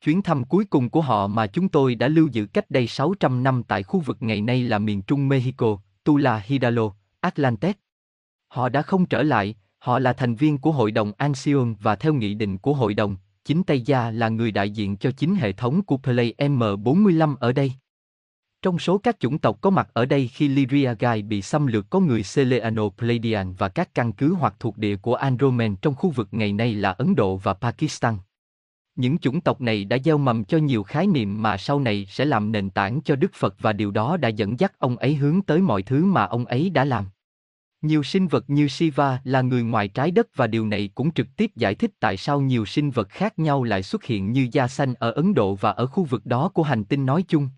Chuyến 0.00 0.22
thăm 0.22 0.44
cuối 0.44 0.64
cùng 0.64 0.90
của 0.90 1.00
họ 1.00 1.26
mà 1.26 1.46
chúng 1.46 1.68
tôi 1.68 1.94
đã 1.94 2.08
lưu 2.08 2.28
giữ 2.32 2.46
cách 2.46 2.70
đây 2.70 2.86
600 2.86 3.42
năm 3.42 3.62
tại 3.68 3.82
khu 3.82 4.00
vực 4.00 4.16
ngày 4.20 4.40
nay 4.40 4.62
là 4.62 4.78
miền 4.78 5.02
Trung 5.02 5.28
Mexico, 5.28 5.78
Tula 6.04 6.42
Hidalgo, 6.46 6.94
Atlantes. 7.20 7.76
Họ 8.48 8.68
đã 8.68 8.82
không 8.82 9.06
trở 9.06 9.22
lại, 9.22 9.54
họ 9.78 9.98
là 9.98 10.12
thành 10.12 10.34
viên 10.34 10.58
của 10.58 10.72
Hội 10.72 10.90
đồng 10.90 11.12
Ancion 11.16 11.74
và 11.80 11.96
theo 11.96 12.14
nghị 12.14 12.34
định 12.34 12.58
của 12.58 12.74
Hội 12.74 12.94
đồng, 12.94 13.16
chính 13.44 13.62
Tây 13.62 13.80
Gia 13.80 14.10
là 14.10 14.28
người 14.28 14.50
đại 14.50 14.70
diện 14.70 14.96
cho 14.96 15.10
chính 15.10 15.34
hệ 15.34 15.52
thống 15.52 15.82
của 15.82 15.96
Play 15.96 16.34
M45 16.38 17.36
ở 17.36 17.52
đây. 17.52 17.72
Trong 18.64 18.78
số 18.78 18.98
các 18.98 19.20
chủng 19.20 19.38
tộc 19.38 19.60
có 19.60 19.70
mặt 19.70 19.88
ở 19.92 20.06
đây 20.06 20.28
khi 20.28 20.48
Lyria 20.48 20.94
Gai 20.98 21.22
bị 21.22 21.42
xâm 21.42 21.66
lược 21.66 21.90
có 21.90 22.00
người 22.00 22.22
Seleano 22.22 22.88
Pleiadian 22.88 23.54
và 23.54 23.68
các 23.68 23.94
căn 23.94 24.12
cứ 24.12 24.34
hoặc 24.34 24.54
thuộc 24.60 24.78
địa 24.78 24.96
của 24.96 25.14
Andromen 25.14 25.76
trong 25.76 25.94
khu 25.94 26.10
vực 26.10 26.28
ngày 26.30 26.52
nay 26.52 26.74
là 26.74 26.90
Ấn 26.90 27.14
Độ 27.14 27.36
và 27.36 27.54
Pakistan. 27.54 28.16
Những 28.96 29.18
chủng 29.18 29.40
tộc 29.40 29.60
này 29.60 29.84
đã 29.84 29.98
gieo 30.04 30.18
mầm 30.18 30.44
cho 30.44 30.58
nhiều 30.58 30.82
khái 30.82 31.06
niệm 31.06 31.42
mà 31.42 31.56
sau 31.56 31.80
này 31.80 32.06
sẽ 32.10 32.24
làm 32.24 32.52
nền 32.52 32.70
tảng 32.70 33.00
cho 33.04 33.16
Đức 33.16 33.34
Phật 33.34 33.54
và 33.60 33.72
điều 33.72 33.90
đó 33.90 34.16
đã 34.16 34.28
dẫn 34.28 34.60
dắt 34.60 34.72
ông 34.78 34.96
ấy 34.96 35.14
hướng 35.14 35.42
tới 35.42 35.58
mọi 35.58 35.82
thứ 35.82 36.04
mà 36.04 36.24
ông 36.24 36.44
ấy 36.44 36.70
đã 36.70 36.84
làm. 36.84 37.04
Nhiều 37.82 38.02
sinh 38.02 38.28
vật 38.28 38.44
như 38.48 38.68
Shiva 38.68 39.20
là 39.24 39.42
người 39.42 39.62
ngoài 39.62 39.88
trái 39.88 40.10
đất 40.10 40.36
và 40.36 40.46
điều 40.46 40.66
này 40.66 40.90
cũng 40.94 41.12
trực 41.12 41.26
tiếp 41.36 41.50
giải 41.56 41.74
thích 41.74 41.90
tại 42.00 42.16
sao 42.16 42.40
nhiều 42.40 42.66
sinh 42.66 42.90
vật 42.90 43.08
khác 43.08 43.38
nhau 43.38 43.64
lại 43.64 43.82
xuất 43.82 44.04
hiện 44.04 44.32
như 44.32 44.48
da 44.52 44.68
xanh 44.68 44.94
ở 44.94 45.10
Ấn 45.10 45.34
Độ 45.34 45.54
và 45.54 45.70
ở 45.70 45.86
khu 45.86 46.04
vực 46.04 46.26
đó 46.26 46.48
của 46.48 46.62
hành 46.62 46.84
tinh 46.84 47.06
nói 47.06 47.24
chung. 47.28 47.48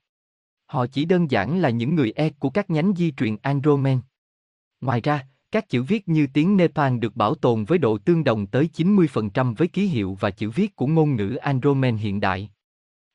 Họ 0.67 0.87
chỉ 0.87 1.05
đơn 1.05 1.31
giản 1.31 1.59
là 1.59 1.71
những 1.71 1.95
người 1.95 2.13
E 2.17 2.31
của 2.31 2.51
các 2.51 2.71
nhánh 2.71 2.93
di 2.97 3.13
truyền 3.13 3.37
Andromen. 3.43 4.01
Ngoài 4.81 5.01
ra, 5.01 5.27
các 5.51 5.69
chữ 5.69 5.83
viết 5.83 6.09
như 6.09 6.27
tiếng 6.33 6.57
Nepal 6.57 6.99
được 6.99 7.17
bảo 7.17 7.35
tồn 7.35 7.65
với 7.65 7.79
độ 7.79 7.99
tương 7.99 8.25
đồng 8.25 8.47
tới 8.47 8.69
90% 8.75 9.55
với 9.55 9.69
ký 9.69 9.87
hiệu 9.87 10.17
và 10.21 10.31
chữ 10.31 10.51
viết 10.51 10.77
của 10.77 10.87
ngôn 10.87 11.17
ngữ 11.17 11.35
Andromen 11.35 11.97
hiện 11.97 12.21
đại. 12.21 12.51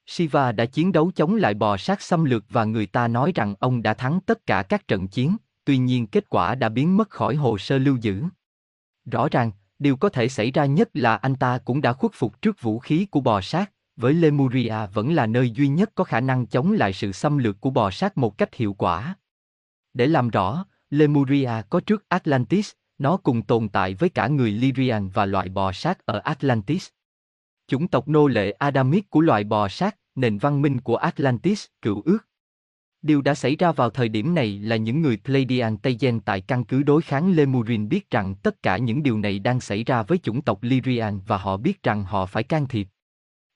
Shiva 0.06 0.52
đã 0.52 0.66
chiến 0.66 0.92
đấu 0.92 1.12
chống 1.16 1.36
lại 1.36 1.54
bò 1.54 1.78
sát 1.78 2.02
xâm 2.02 2.24
lược 2.24 2.46
và 2.50 2.64
người 2.64 2.86
ta 2.86 3.08
nói 3.08 3.32
rằng 3.36 3.56
ông 3.60 3.82
đã 3.82 3.94
thắng 3.94 4.20
tất 4.26 4.46
cả 4.46 4.64
các 4.64 4.88
trận 4.88 5.08
chiến, 5.08 5.38
tuy 5.66 5.78
nhiên 5.78 6.08
kết 6.08 6.30
quả 6.30 6.56
đã 6.56 6.70
biến 6.70 6.98
mất 6.98 7.10
khỏi 7.10 7.36
hồ 7.36 7.58
sơ 7.58 7.78
lưu 7.78 7.98
giữ. 8.02 8.24
Rõ 9.06 9.28
ràng, 9.32 9.52
điều 9.80 9.98
có 9.98 10.10
thể 10.10 10.30
xảy 10.30 10.52
ra 10.52 10.66
nhất 10.66 10.90
là 10.94 11.16
anh 11.16 11.36
ta 11.36 11.58
cũng 11.58 11.82
đã 11.82 11.94
khuất 11.94 12.12
phục 12.16 12.42
trước 12.42 12.62
vũ 12.62 12.80
khí 12.80 13.06
của 13.06 13.22
bò 13.22 13.42
sát, 13.42 13.72
với 13.96 14.14
Lemuria 14.14 14.76
vẫn 14.94 15.14
là 15.14 15.26
nơi 15.26 15.52
duy 15.52 15.68
nhất 15.68 15.92
có 15.96 16.04
khả 16.04 16.20
năng 16.20 16.46
chống 16.46 16.72
lại 16.72 16.94
sự 16.94 17.12
xâm 17.12 17.38
lược 17.38 17.62
của 17.62 17.70
bò 17.70 17.92
sát 17.92 18.18
một 18.18 18.38
cách 18.38 18.56
hiệu 18.56 18.74
quả. 18.74 19.16
Để 19.94 20.08
làm 20.08 20.30
rõ, 20.30 20.66
Lemuria 20.90 21.52
có 21.70 21.80
trước 21.80 22.06
Atlantis, 22.10 22.72
nó 22.98 23.18
cùng 23.18 23.42
tồn 23.42 23.70
tại 23.70 23.94
với 23.94 24.10
cả 24.10 24.28
người 24.28 24.52
Lyrian 24.52 25.10
và 25.10 25.26
loại 25.26 25.50
bò 25.50 25.72
sát 25.72 26.06
ở 26.06 26.20
Atlantis. 26.20 26.90
Chủng 27.68 27.88
tộc 27.88 28.08
nô 28.08 28.28
lệ 28.28 28.52
Adamic 28.52 29.10
của 29.10 29.22
loài 29.22 29.44
bò 29.44 29.68
sát, 29.68 29.98
nền 30.16 30.38
văn 30.38 30.62
minh 30.62 30.82
của 30.82 30.96
Atlantis, 30.96 31.66
cựu 31.82 32.02
ước. 32.06 32.18
Điều 33.02 33.22
đã 33.22 33.36
xảy 33.36 33.56
ra 33.56 33.72
vào 33.72 33.90
thời 33.90 34.10
điểm 34.10 34.36
này 34.36 34.60
là 34.60 34.76
những 34.76 35.02
người 35.02 35.18
Pleiadian 35.26 35.78
Tây 35.78 35.98
Gen 36.00 36.20
tại 36.20 36.42
căn 36.42 36.66
cứ 36.66 36.84
đối 36.84 37.02
kháng 37.02 37.36
Lemurin 37.36 37.90
biết 37.90 38.10
rằng 38.12 38.36
tất 38.36 38.64
cả 38.64 38.78
những 38.78 39.04
điều 39.04 39.18
này 39.18 39.40
đang 39.40 39.60
xảy 39.60 39.84
ra 39.84 40.04
với 40.04 40.18
chủng 40.18 40.42
tộc 40.42 40.64
Lyrian 40.64 41.20
và 41.28 41.38
họ 41.38 41.58
biết 41.58 41.84
rằng 41.84 42.04
họ 42.04 42.26
phải 42.26 42.44
can 42.44 42.68
thiệp. 42.68 42.88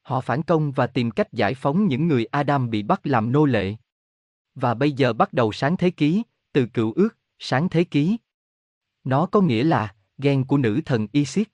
Họ 0.06 0.22
phản 0.22 0.44
công 0.44 0.72
và 0.72 0.88
tìm 0.88 1.12
cách 1.12 1.34
giải 1.34 1.54
phóng 1.54 1.88
những 1.88 2.08
người 2.08 2.26
Adam 2.26 2.70
bị 2.70 2.84
bắt 2.84 3.08
làm 3.08 3.32
nô 3.32 3.46
lệ. 3.46 3.76
Và 4.56 4.74
bây 4.74 4.92
giờ 4.92 5.14
bắt 5.14 5.34
đầu 5.34 5.52
sáng 5.52 5.78
thế 5.78 5.90
ký, 5.90 6.24
từ 6.54 6.66
cựu 6.66 6.94
ước, 6.94 7.18
sáng 7.40 7.70
thế 7.70 7.84
ký. 7.84 8.18
Nó 9.04 9.26
có 9.26 9.42
nghĩa 9.42 9.64
là, 9.64 9.96
ghen 10.18 10.46
của 10.46 10.58
nữ 10.58 10.82
thần 10.86 11.08
Isis. 11.12 11.48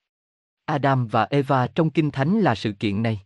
Adam 0.66 1.08
và 1.08 1.24
Eva 1.24 1.68
trong 1.68 1.90
Kinh 1.90 2.12
Thánh 2.12 2.40
là 2.40 2.56
sự 2.56 2.72
kiện 2.72 3.04
này. 3.04 3.22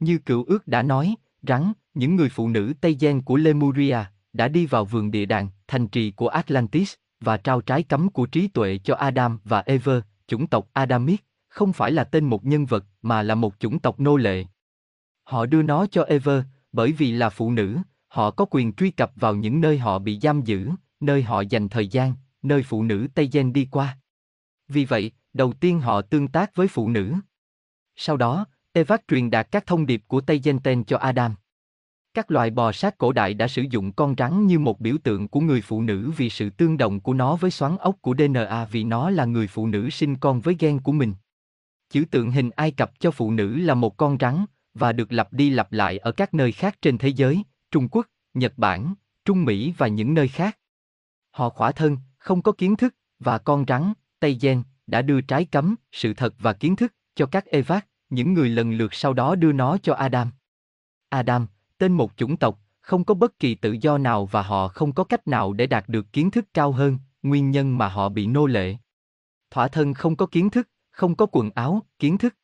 Như 0.00 0.18
cựu 0.18 0.44
ước 0.44 0.68
đã 0.68 0.82
nói, 0.82 1.14
rắn, 1.42 1.72
những 1.94 2.16
người 2.16 2.28
phụ 2.28 2.48
nữ 2.48 2.72
Tây 2.80 2.96
Gen 3.00 3.22
của 3.22 3.36
Lemuria, 3.36 3.98
đã 4.32 4.48
đi 4.48 4.66
vào 4.66 4.84
vườn 4.84 5.10
địa 5.10 5.24
đàng, 5.24 5.48
thành 5.68 5.88
trì 5.88 6.10
của 6.10 6.28
Atlantis, 6.28 6.94
và 7.20 7.36
trao 7.36 7.60
trái 7.60 7.82
cấm 7.82 8.08
của 8.08 8.26
trí 8.26 8.48
tuệ 8.48 8.78
cho 8.84 8.94
Adam 8.94 9.38
và 9.44 9.62
Eva 9.66 10.00
chủng 10.26 10.46
tộc 10.46 10.68
Adamic, 10.72 11.24
không 11.56 11.72
phải 11.72 11.92
là 11.92 12.04
tên 12.04 12.24
một 12.24 12.44
nhân 12.44 12.66
vật 12.66 12.84
mà 13.02 13.22
là 13.22 13.34
một 13.34 13.54
chủng 13.58 13.78
tộc 13.78 14.00
nô 14.00 14.16
lệ. 14.16 14.44
Họ 15.24 15.46
đưa 15.46 15.62
nó 15.62 15.86
cho 15.86 16.02
Ever, 16.02 16.42
bởi 16.72 16.92
vì 16.92 17.12
là 17.12 17.30
phụ 17.30 17.50
nữ, 17.50 17.78
họ 18.08 18.30
có 18.30 18.44
quyền 18.50 18.72
truy 18.72 18.90
cập 18.90 19.12
vào 19.16 19.34
những 19.34 19.60
nơi 19.60 19.78
họ 19.78 19.98
bị 19.98 20.18
giam 20.22 20.42
giữ, 20.42 20.70
nơi 21.00 21.22
họ 21.22 21.40
dành 21.40 21.68
thời 21.68 21.88
gian, 21.88 22.14
nơi 22.42 22.62
phụ 22.62 22.82
nữ 22.82 23.06
Tây 23.14 23.28
Gen 23.32 23.52
đi 23.52 23.68
qua. 23.70 23.98
Vì 24.68 24.84
vậy, 24.84 25.10
đầu 25.32 25.52
tiên 25.52 25.80
họ 25.80 26.02
tương 26.02 26.28
tác 26.28 26.54
với 26.54 26.68
phụ 26.68 26.88
nữ. 26.88 27.14
Sau 27.96 28.16
đó, 28.16 28.46
Evac 28.72 29.02
truyền 29.08 29.30
đạt 29.30 29.50
các 29.50 29.66
thông 29.66 29.86
điệp 29.86 30.02
của 30.06 30.20
Tây 30.20 30.40
Gen 30.44 30.58
Ten 30.58 30.84
cho 30.84 30.98
Adam. 30.98 31.34
Các 32.14 32.30
loài 32.30 32.50
bò 32.50 32.72
sát 32.72 32.98
cổ 32.98 33.12
đại 33.12 33.34
đã 33.34 33.48
sử 33.48 33.62
dụng 33.70 33.92
con 33.92 34.14
rắn 34.18 34.46
như 34.46 34.58
một 34.58 34.80
biểu 34.80 34.96
tượng 35.02 35.28
của 35.28 35.40
người 35.40 35.60
phụ 35.60 35.82
nữ 35.82 36.10
vì 36.16 36.30
sự 36.30 36.50
tương 36.50 36.76
đồng 36.76 37.00
của 37.00 37.14
nó 37.14 37.36
với 37.36 37.50
xoắn 37.50 37.76
ốc 37.76 37.96
của 38.00 38.14
DNA 38.18 38.64
vì 38.64 38.84
nó 38.84 39.10
là 39.10 39.24
người 39.24 39.46
phụ 39.46 39.66
nữ 39.66 39.90
sinh 39.90 40.16
con 40.16 40.40
với 40.40 40.56
gen 40.58 40.80
của 40.80 40.92
mình. 40.92 41.14
Chữ 41.90 42.04
tượng 42.10 42.30
hình 42.30 42.50
Ai 42.50 42.70
Cập 42.70 43.00
cho 43.00 43.10
phụ 43.10 43.30
nữ 43.30 43.56
là 43.56 43.74
một 43.74 43.96
con 43.96 44.16
rắn, 44.20 44.44
và 44.74 44.92
được 44.92 45.12
lặp 45.12 45.32
đi 45.32 45.50
lặp 45.50 45.72
lại 45.72 45.98
ở 45.98 46.12
các 46.12 46.34
nơi 46.34 46.52
khác 46.52 46.76
trên 46.82 46.98
thế 46.98 47.08
giới, 47.08 47.42
Trung 47.70 47.88
Quốc, 47.88 48.06
Nhật 48.34 48.52
Bản, 48.56 48.94
Trung 49.24 49.44
Mỹ 49.44 49.74
và 49.78 49.88
những 49.88 50.14
nơi 50.14 50.28
khác. 50.28 50.58
Họ 51.30 51.48
khỏa 51.48 51.72
thân, 51.72 51.98
không 52.18 52.42
có 52.42 52.52
kiến 52.52 52.76
thức, 52.76 52.94
và 53.18 53.38
con 53.38 53.64
rắn, 53.68 53.92
Tây 54.20 54.38
Gen, 54.40 54.62
đã 54.86 55.02
đưa 55.02 55.20
trái 55.20 55.44
cấm, 55.44 55.74
sự 55.92 56.14
thật 56.14 56.34
và 56.38 56.52
kiến 56.52 56.76
thức 56.76 56.92
cho 57.14 57.26
các 57.26 57.46
evac 57.46 57.86
những 58.10 58.34
người 58.34 58.48
lần 58.48 58.72
lượt 58.72 58.94
sau 58.94 59.12
đó 59.12 59.34
đưa 59.34 59.52
nó 59.52 59.78
cho 59.78 59.94
Adam. 59.94 60.30
Adam, 61.08 61.46
tên 61.78 61.92
một 61.92 62.12
chủng 62.16 62.36
tộc, 62.36 62.60
không 62.80 63.04
có 63.04 63.14
bất 63.14 63.38
kỳ 63.38 63.54
tự 63.54 63.76
do 63.80 63.98
nào 63.98 64.26
và 64.26 64.42
họ 64.42 64.68
không 64.68 64.92
có 64.92 65.04
cách 65.04 65.28
nào 65.28 65.52
để 65.52 65.66
đạt 65.66 65.88
được 65.88 66.12
kiến 66.12 66.30
thức 66.30 66.46
cao 66.54 66.72
hơn, 66.72 66.98
nguyên 67.22 67.50
nhân 67.50 67.78
mà 67.78 67.88
họ 67.88 68.08
bị 68.08 68.26
nô 68.26 68.46
lệ. 68.46 68.76
Thỏa 69.50 69.68
thân 69.68 69.94
không 69.94 70.16
có 70.16 70.26
kiến 70.26 70.50
thức, 70.50 70.68
không 70.96 71.14
có 71.14 71.26
quần 71.32 71.50
áo, 71.50 71.82
kiến 71.98 72.18
thức. 72.18 72.34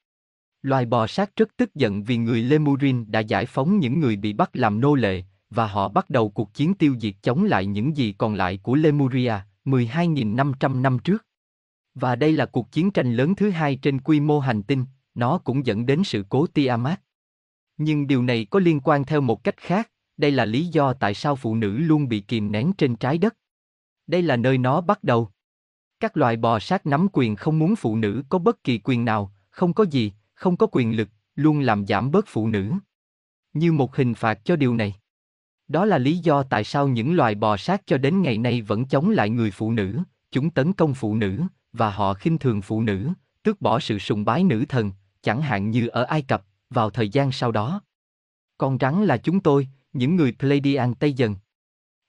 Loài 0.63 0.87
bò 0.87 1.07
sát 1.07 1.37
rất 1.37 1.49
tức 1.57 1.75
giận 1.75 2.03
vì 2.03 2.17
người 2.17 2.43
Lemurin 2.43 3.05
đã 3.09 3.21
giải 3.21 3.47
phóng 3.47 3.79
những 3.79 4.01
người 4.01 4.17
bị 4.17 4.33
bắt 4.33 4.51
làm 4.53 4.81
nô 4.81 4.95
lệ, 4.95 5.23
và 5.51 5.67
họ 5.67 5.89
bắt 5.89 6.11
đầu 6.11 6.31
cuộc 6.31 6.55
chiến 6.55 6.75
tiêu 6.75 6.97
diệt 7.01 7.15
chống 7.23 7.45
lại 7.45 7.67
những 7.67 7.97
gì 7.97 8.13
còn 8.19 8.35
lại 8.35 8.59
của 8.63 8.75
Lemuria, 8.75 9.35
12.500 9.65 10.81
năm 10.83 10.99
trước. 10.99 11.27
Và 11.95 12.17
đây 12.17 12.33
là 12.33 12.47
cuộc 12.47 12.73
chiến 12.73 12.91
tranh 12.91 13.15
lớn 13.15 13.35
thứ 13.35 13.51
hai 13.51 13.77
trên 13.77 14.01
quy 14.01 14.21
mô 14.21 14.41
hành 14.41 14.63
tinh, 14.63 14.85
nó 15.15 15.39
cũng 15.39 15.67
dẫn 15.67 15.87
đến 15.87 16.05
sự 16.05 16.25
cố 16.29 16.47
Tiamat. 16.47 17.01
Nhưng 17.77 18.07
điều 18.07 18.23
này 18.23 18.47
có 18.51 18.59
liên 18.59 18.81
quan 18.81 19.05
theo 19.05 19.21
một 19.21 19.45
cách 19.45 19.57
khác, 19.57 19.91
đây 20.17 20.31
là 20.31 20.45
lý 20.45 20.67
do 20.67 20.93
tại 20.93 21.15
sao 21.15 21.37
phụ 21.37 21.55
nữ 21.55 21.79
luôn 21.79 22.09
bị 22.09 22.21
kìm 22.21 22.53
nén 22.53 22.73
trên 22.79 22.97
trái 22.97 23.19
đất. 23.19 23.37
Đây 24.07 24.23
là 24.23 24.37
nơi 24.37 24.59
nó 24.59 24.81
bắt 24.81 25.05
đầu. 25.05 25.31
Các 26.03 26.17
loài 26.17 26.37
bò 26.37 26.59
sát 26.59 26.87
nắm 26.87 27.07
quyền 27.13 27.37
không 27.37 27.59
muốn 27.59 27.77
phụ 27.77 27.97
nữ 27.97 28.23
có 28.29 28.39
bất 28.39 28.65
kỳ 28.65 28.79
quyền 28.79 29.05
nào, 29.05 29.33
không 29.51 29.73
có 29.73 29.85
gì, 29.85 30.13
không 30.35 30.57
có 30.57 30.67
quyền 30.73 30.97
lực, 30.97 31.09
luôn 31.35 31.61
làm 31.61 31.87
giảm 31.87 32.11
bớt 32.11 32.25
phụ 32.29 32.49
nữ. 32.49 32.73
Như 33.53 33.73
một 33.73 33.97
hình 33.97 34.15
phạt 34.15 34.45
cho 34.45 34.57
điều 34.57 34.75
này. 34.75 34.95
Đó 35.69 35.85
là 35.85 35.99
lý 35.99 36.19
do 36.19 36.43
tại 36.43 36.65
sao 36.65 36.89
những 36.89 37.15
loài 37.15 37.35
bò 37.35 37.57
sát 37.57 37.83
cho 37.87 37.99
đến 37.99 38.23
ngày 38.23 38.39
nay 38.39 38.63
vẫn 38.63 38.85
chống 38.85 39.11
lại 39.11 39.31
người 39.31 39.51
phụ 39.51 39.73
nữ, 39.73 39.99
chúng 40.31 40.51
tấn 40.51 40.73
công 40.73 40.95
phụ 40.95 41.15
nữ, 41.15 41.43
và 41.73 41.91
họ 41.91 42.15
khinh 42.15 42.39
thường 42.39 42.63
phụ 42.63 42.83
nữ, 42.83 43.09
tước 43.43 43.61
bỏ 43.61 43.81
sự 43.81 43.99
sùng 43.99 44.25
bái 44.25 44.45
nữ 44.45 44.65
thần, 44.69 44.93
chẳng 45.23 45.43
hạn 45.43 45.71
như 45.71 45.89
ở 45.89 46.03
Ai 46.03 46.23
Cập, 46.23 46.45
vào 46.71 46.91
thời 46.91 47.09
gian 47.09 47.33
sau 47.33 47.53
đó. 47.53 47.83
Con 48.59 48.79
rắn 48.81 49.05
là 49.05 49.17
chúng 49.17 49.41
tôi, 49.41 49.69
những 49.93 50.17
người 50.17 50.33
Pleiadian 50.39 50.95
Tây 50.95 51.13
Dần. 51.13 51.37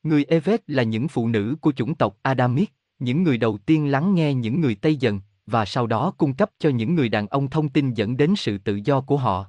Người 0.04 0.26
Evet 0.28 0.64
là 0.68 0.84
những 0.84 1.08
phụ 1.08 1.28
nữ 1.28 1.56
của 1.62 1.72
chủng 1.72 1.96
tộc 1.96 2.18
Adamic, 2.22 2.74
những 3.04 3.24
người 3.24 3.38
đầu 3.38 3.58
tiên 3.58 3.92
lắng 3.92 4.16
nghe 4.16 4.34
những 4.34 4.62
người 4.62 4.76
Tây 4.76 4.96
Dần, 4.96 5.22
và 5.46 5.66
sau 5.66 5.88
đó 5.88 6.14
cung 6.18 6.34
cấp 6.34 6.52
cho 6.60 6.70
những 6.70 6.96
người 6.96 7.10
đàn 7.10 7.28
ông 7.28 7.50
thông 7.50 7.70
tin 7.70 7.94
dẫn 7.94 8.18
đến 8.18 8.34
sự 8.38 8.58
tự 8.58 8.76
do 8.76 9.02
của 9.02 9.18
họ. 9.18 9.46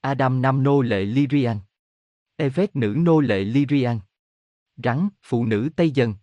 Adam 0.00 0.42
nam 0.42 0.62
nô 0.62 0.80
lệ 0.80 1.04
Lyrian. 1.04 1.58
Evet 2.36 2.76
nữ 2.76 2.94
nô 2.98 3.20
lệ 3.20 3.44
Lyrian. 3.44 3.98
Rắn, 4.84 5.08
phụ 5.22 5.46
nữ 5.46 5.68
Tây 5.76 5.90
Dần. 5.90 6.14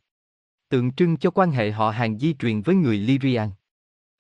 Tượng 0.70 0.92
trưng 0.92 1.18
cho 1.18 1.32
quan 1.32 1.52
hệ 1.52 1.72
họ 1.72 1.90
hàng 1.90 2.20
di 2.20 2.34
truyền 2.34 2.62
với 2.62 2.76
người 2.76 2.98
Lyrian. 2.98 3.50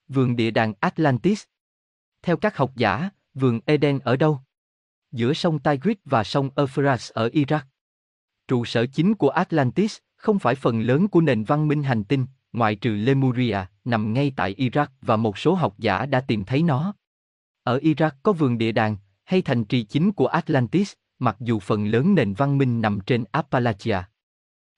Vườn 0.07 0.35
địa 0.35 0.51
đàng 0.51 0.73
Atlantis. 0.79 1.43
Theo 2.21 2.37
các 2.37 2.57
học 2.57 2.71
giả, 2.75 3.09
vườn 3.33 3.59
Eden 3.65 3.99
ở 3.99 4.15
đâu? 4.15 4.39
Giữa 5.11 5.33
sông 5.33 5.59
Tigris 5.59 5.97
và 6.05 6.23
sông 6.23 6.49
Euphrates 6.55 7.11
ở 7.11 7.29
Iraq. 7.33 7.59
Trụ 8.47 8.65
sở 8.65 8.85
chính 8.85 9.15
của 9.15 9.29
Atlantis 9.29 9.97
không 10.17 10.39
phải 10.39 10.55
phần 10.55 10.81
lớn 10.81 11.07
của 11.07 11.21
nền 11.21 11.43
văn 11.43 11.67
minh 11.67 11.83
hành 11.83 12.03
tinh, 12.03 12.25
ngoại 12.53 12.75
trừ 12.75 12.95
Lemuria, 12.95 13.57
nằm 13.85 14.13
ngay 14.13 14.33
tại 14.35 14.55
Iraq 14.57 14.87
và 15.01 15.15
một 15.15 15.37
số 15.37 15.53
học 15.53 15.75
giả 15.77 16.05
đã 16.05 16.21
tìm 16.21 16.43
thấy 16.43 16.63
nó. 16.63 16.93
Ở 17.63 17.77
Iraq 17.77 18.11
có 18.23 18.33
vườn 18.33 18.57
địa 18.57 18.71
đàng, 18.71 18.97
hay 19.23 19.41
thành 19.41 19.65
trì 19.65 19.83
chính 19.83 20.11
của 20.11 20.27
Atlantis, 20.27 20.93
mặc 21.19 21.35
dù 21.39 21.59
phần 21.59 21.87
lớn 21.87 22.15
nền 22.15 22.33
văn 22.33 22.57
minh 22.57 22.81
nằm 22.81 22.99
trên 22.99 23.23
Appalachia. 23.31 23.99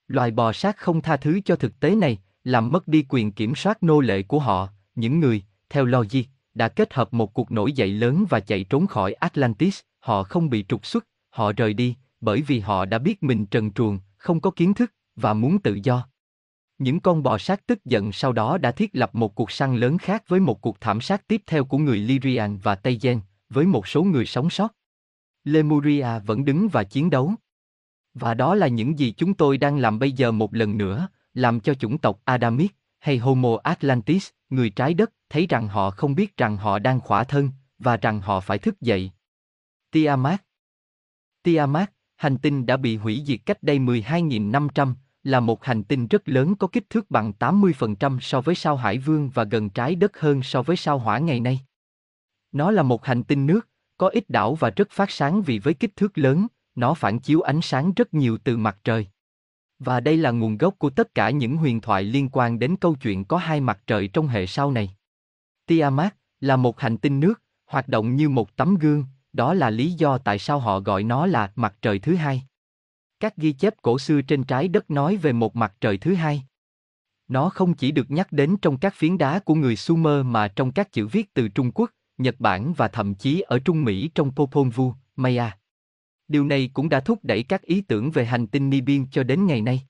Loài 0.08 0.32
bò 0.32 0.54
sát 0.54 0.78
không 0.78 1.02
tha 1.02 1.18
thứ 1.18 1.40
cho 1.46 1.56
thực 1.56 1.80
tế 1.80 1.96
này, 1.96 2.18
làm 2.44 2.70
mất 2.72 2.88
đi 2.88 3.06
quyền 3.10 3.32
kiểm 3.32 3.56
soát 3.56 3.84
nô 3.84 4.00
lệ 4.00 4.24
của 4.24 4.40
họ, 4.40 4.70
những 4.96 5.20
người, 5.20 5.44
theo 5.70 5.86
logic, 5.86 6.24
đã 6.54 6.68
kết 6.68 6.94
hợp 6.94 7.14
một 7.14 7.34
cuộc 7.34 7.52
nổi 7.52 7.72
dậy 7.72 7.88
lớn 7.88 8.26
và 8.30 8.40
chạy 8.40 8.64
trốn 8.64 8.88
khỏi 8.88 9.14
Atlantis, 9.14 9.80
họ 10.00 10.24
không 10.24 10.50
bị 10.50 10.66
trục 10.68 10.86
xuất, 10.86 11.08
họ 11.30 11.54
rời 11.54 11.74
đi, 11.74 11.96
bởi 12.22 12.42
vì 12.42 12.60
họ 12.60 12.86
đã 12.86 12.98
biết 12.98 13.24
mình 13.24 13.46
trần 13.46 13.72
truồng, 13.72 14.00
không 14.18 14.40
có 14.40 14.52
kiến 14.52 14.74
thức, 14.74 14.94
và 15.22 15.34
muốn 15.34 15.60
tự 15.60 15.80
do. 15.84 16.08
Những 16.78 17.00
con 17.00 17.24
bò 17.24 17.38
sát 17.38 17.68
tức 17.68 17.86
giận 17.86 18.12
sau 18.12 18.34
đó 18.34 18.58
đã 18.58 18.72
thiết 18.72 18.90
lập 18.94 19.16
một 19.16 19.36
cuộc 19.36 19.52
săn 19.52 19.76
lớn 19.76 19.98
khác 19.98 20.24
với 20.28 20.40
một 20.40 20.62
cuộc 20.62 20.82
thảm 20.82 21.02
sát 21.02 21.28
tiếp 21.28 21.42
theo 21.48 21.66
của 21.66 21.78
người 21.78 21.98
Lyrian 21.98 22.58
và 22.58 22.76
Tây 22.76 23.00
Gen, 23.02 23.22
với 23.50 23.66
một 23.66 23.88
số 23.88 24.04
người 24.04 24.26
sống 24.26 24.50
sót. 24.50 24.76
Lemuria 25.44 26.20
vẫn 26.26 26.46
đứng 26.46 26.68
và 26.68 26.84
chiến 26.84 27.10
đấu. 27.10 27.34
Và 28.14 28.34
đó 28.34 28.56
là 28.56 28.68
những 28.68 29.00
gì 29.00 29.14
chúng 29.18 29.34
tôi 29.34 29.58
đang 29.58 29.78
làm 29.78 30.00
bây 30.00 30.12
giờ 30.12 30.32
một 30.32 30.54
lần 30.54 30.78
nữa, 30.78 31.08
làm 31.34 31.60
cho 31.60 31.74
chủng 31.74 31.98
tộc 31.98 32.22
Adamic, 32.24 32.76
hay 33.00 33.18
Homo 33.18 33.58
Atlantis, 33.64 34.30
người 34.50 34.70
trái 34.70 34.94
đất, 34.94 35.12
thấy 35.30 35.48
rằng 35.48 35.68
họ 35.68 35.92
không 35.92 36.16
biết 36.16 36.38
rằng 36.38 36.58
họ 36.58 36.80
đang 36.80 37.00
khỏa 37.00 37.24
thân, 37.24 37.50
và 37.80 37.98
rằng 37.98 38.22
họ 38.22 38.40
phải 38.40 38.58
thức 38.58 38.82
dậy. 38.82 39.12
Tiamat 39.92 40.44
Tiamat, 41.44 41.92
hành 42.16 42.38
tinh 42.38 42.66
đã 42.66 42.78
bị 42.78 42.98
hủy 42.98 43.24
diệt 43.26 43.40
cách 43.46 43.64
đây 43.64 43.80
12.500, 43.80 44.94
là 45.24 45.40
một 45.40 45.66
hành 45.66 45.84
tinh 45.84 46.08
rất 46.08 46.30
lớn 46.30 46.56
có 46.56 46.68
kích 46.68 46.90
thước 46.90 47.12
bằng 47.12 47.34
80% 47.40 48.20
so 48.20 48.42
với 48.42 48.56
sao 48.56 48.76
Hải 48.76 48.98
Vương 48.98 49.30
và 49.30 49.44
gần 49.44 49.70
trái 49.70 49.96
đất 49.96 50.20
hơn 50.20 50.44
so 50.44 50.62
với 50.62 50.76
sao 50.76 51.00
Hỏa 51.00 51.18
ngày 51.18 51.40
nay. 51.40 51.60
Nó 52.52 52.72
là 52.72 52.84
một 52.84 53.06
hành 53.06 53.24
tinh 53.24 53.46
nước, 53.46 53.70
có 53.98 54.08
ít 54.08 54.30
đảo 54.30 54.56
và 54.56 54.70
rất 54.70 54.92
phát 54.92 55.12
sáng 55.12 55.42
vì 55.42 55.60
với 55.60 55.74
kích 55.74 55.96
thước 55.96 56.18
lớn, 56.18 56.48
nó 56.76 56.94
phản 56.94 57.20
chiếu 57.20 57.42
ánh 57.42 57.62
sáng 57.62 57.94
rất 57.96 58.14
nhiều 58.14 58.38
từ 58.44 58.58
mặt 58.58 58.78
trời. 58.84 59.08
Và 59.80 60.00
đây 60.00 60.18
là 60.18 60.32
nguồn 60.32 60.58
gốc 60.58 60.76
của 60.78 60.90
tất 60.90 61.16
cả 61.16 61.30
những 61.30 61.58
huyền 61.58 61.82
thoại 61.82 62.04
liên 62.04 62.30
quan 62.32 62.60
đến 62.60 62.76
câu 62.76 62.96
chuyện 62.96 63.26
có 63.26 63.38
hai 63.38 63.62
mặt 63.62 63.80
trời 63.88 64.08
trong 64.08 64.28
hệ 64.28 64.48
sao 64.48 64.72
này. 64.72 64.90
Tiamat 65.66 66.16
là 66.40 66.56
một 66.56 66.80
hành 66.80 66.98
tinh 66.98 67.20
nước, 67.20 67.42
hoạt 67.66 67.88
động 67.88 68.16
như 68.16 68.30
một 68.30 68.56
tấm 68.56 68.76
gương, 68.76 69.06
đó 69.34 69.54
là 69.54 69.70
lý 69.70 69.92
do 69.92 70.18
tại 70.18 70.40
sao 70.40 70.60
họ 70.60 70.80
gọi 70.80 71.04
nó 71.04 71.26
là 71.26 71.52
mặt 71.56 71.76
trời 71.82 72.00
thứ 72.00 72.16
hai. 72.16 72.44
Các 73.20 73.38
ghi 73.38 73.52
chép 73.52 73.74
cổ 73.82 74.00
xưa 74.00 74.22
trên 74.22 74.44
trái 74.44 74.68
đất 74.68 74.92
nói 74.92 75.18
về 75.18 75.34
một 75.34 75.56
mặt 75.56 75.74
trời 75.82 75.98
thứ 75.98 76.14
hai. 76.14 76.44
Nó 77.28 77.50
không 77.50 77.74
chỉ 77.74 77.92
được 77.92 78.12
nhắc 78.12 78.32
đến 78.32 78.58
trong 78.62 78.78
các 78.78 78.96
phiến 78.96 79.18
đá 79.18 79.40
của 79.40 79.56
người 79.56 79.76
Sumer 79.76 80.26
mà 80.26 80.48
trong 80.48 80.72
các 80.72 80.92
chữ 80.92 81.08
viết 81.08 81.34
từ 81.34 81.48
Trung 81.48 81.72
Quốc, 81.72 81.92
Nhật 82.18 82.36
Bản 82.40 82.74
và 82.74 82.88
thậm 82.88 83.16
chí 83.16 83.42
ở 83.42 83.60
Trung 83.60 83.84
Mỹ 83.84 84.10
trong 84.16 84.36
Popol 84.36 84.70
Vuh, 84.70 84.96
Maya. 85.16 85.58
Điều 86.28 86.46
này 86.46 86.70
cũng 86.74 86.90
đã 86.90 87.00
thúc 87.00 87.20
đẩy 87.24 87.44
các 87.44 87.62
ý 87.62 87.82
tưởng 87.82 88.12
về 88.12 88.26
hành 88.26 88.48
tinh 88.48 88.70
Nibiru 88.70 89.06
cho 89.12 89.24
đến 89.24 89.48
ngày 89.48 89.62
nay. 89.62 89.82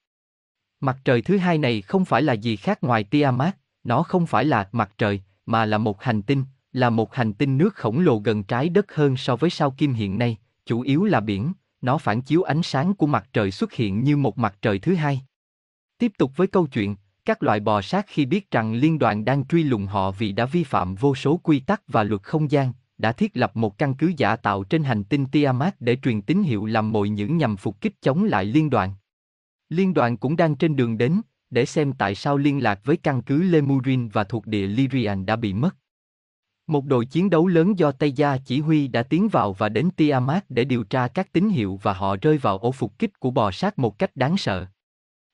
Mặt 0.80 0.98
trời 1.06 1.22
thứ 1.22 1.38
hai 1.38 1.58
này 1.58 1.82
không 1.82 2.06
phải 2.06 2.22
là 2.22 2.34
gì 2.34 2.56
khác 2.56 2.84
ngoài 2.84 3.04
Tiamat, 3.04 3.58
nó 3.84 4.04
không 4.04 4.26
phải 4.26 4.46
là 4.46 4.70
mặt 4.72 4.92
trời, 4.98 5.22
mà 5.46 5.66
là 5.66 5.78
một 5.78 6.04
hành 6.04 6.22
tinh, 6.22 6.44
là 6.74 6.90
một 6.90 7.16
hành 7.16 7.34
tinh 7.34 7.58
nước 7.58 7.76
khổng 7.76 8.00
lồ 8.00 8.18
gần 8.18 8.44
trái 8.44 8.70
đất 8.70 8.96
hơn 8.96 9.18
so 9.18 9.36
với 9.36 9.50
sao 9.50 9.72
Kim 9.72 9.94
hiện 9.94 10.18
nay, 10.18 10.38
chủ 10.66 10.82
yếu 10.82 11.06
là 11.06 11.20
biển, 11.20 11.54
nó 11.82 11.98
phản 11.98 12.22
chiếu 12.22 12.44
ánh 12.44 12.64
sáng 12.64 12.94
của 12.94 13.08
mặt 13.08 13.30
trời 13.34 13.52
xuất 13.52 13.74
hiện 13.74 14.04
như 14.04 14.18
một 14.18 14.38
mặt 14.38 14.56
trời 14.62 14.80
thứ 14.80 14.96
hai. 14.96 15.22
Tiếp 15.98 16.12
tục 16.18 16.32
với 16.36 16.48
câu 16.48 16.68
chuyện, 16.68 16.96
các 17.26 17.44
loại 17.44 17.60
bò 17.60 17.82
sát 17.82 18.06
khi 18.08 18.26
biết 18.26 18.52
rằng 18.52 18.74
liên 18.74 19.00
đoàn 19.00 19.26
đang 19.26 19.46
truy 19.46 19.64
lùng 19.64 19.86
họ 19.86 20.12
vì 20.12 20.32
đã 20.32 20.46
vi 20.46 20.64
phạm 20.64 20.96
vô 20.96 21.16
số 21.16 21.38
quy 21.38 21.60
tắc 21.60 21.82
và 21.88 22.04
luật 22.04 22.24
không 22.24 22.52
gian, 22.52 22.74
đã 22.98 23.12
thiết 23.12 23.38
lập 23.38 23.58
một 23.58 23.78
căn 23.78 23.94
cứ 23.96 24.14
giả 24.18 24.36
tạo 24.36 24.64
trên 24.64 24.84
hành 24.84 25.04
tinh 25.04 25.26
Tiamat 25.26 25.82
để 25.82 25.96
truyền 25.96 26.22
tín 26.22 26.44
hiệu 26.44 26.66
làm 26.66 26.92
mồi 26.92 27.10
những 27.10 27.38
nhằm 27.38 27.58
phục 27.58 27.82
kích 27.82 28.02
chống 28.02 28.24
lại 28.24 28.46
liên 28.46 28.70
đoàn. 28.70 28.94
Liên 29.70 29.94
đoàn 29.94 30.18
cũng 30.18 30.36
đang 30.36 30.56
trên 30.56 30.76
đường 30.76 30.98
đến, 30.98 31.22
để 31.50 31.66
xem 31.66 31.94
tại 31.94 32.16
sao 32.16 32.38
liên 32.38 32.64
lạc 32.64 32.80
với 32.84 32.98
căn 32.98 33.22
cứ 33.22 33.42
Lemurin 33.42 34.08
và 34.08 34.24
thuộc 34.24 34.48
địa 34.48 34.68
Lyrian 34.68 35.26
đã 35.26 35.36
bị 35.36 35.54
mất. 35.54 35.76
Một 36.70 36.86
đội 36.86 37.06
chiến 37.06 37.30
đấu 37.30 37.48
lớn 37.48 37.80
do 37.80 37.92
Tây 37.92 38.12
Gia 38.12 38.38
chỉ 38.38 38.60
huy 38.60 38.88
đã 38.88 39.04
tiến 39.04 39.28
vào 39.30 39.54
và 39.54 39.70
đến 39.70 39.90
Tiamat 39.96 40.46
để 40.50 40.64
điều 40.64 40.84
tra 40.84 41.08
các 41.08 41.34
tín 41.34 41.50
hiệu 41.50 41.80
và 41.84 41.94
họ 41.94 42.16
rơi 42.22 42.38
vào 42.38 42.58
ổ 42.58 42.72
phục 42.72 43.00
kích 43.00 43.20
của 43.20 43.32
bò 43.32 43.52
sát 43.52 43.80
một 43.80 44.00
cách 44.00 44.16
đáng 44.16 44.38
sợ. 44.38 44.66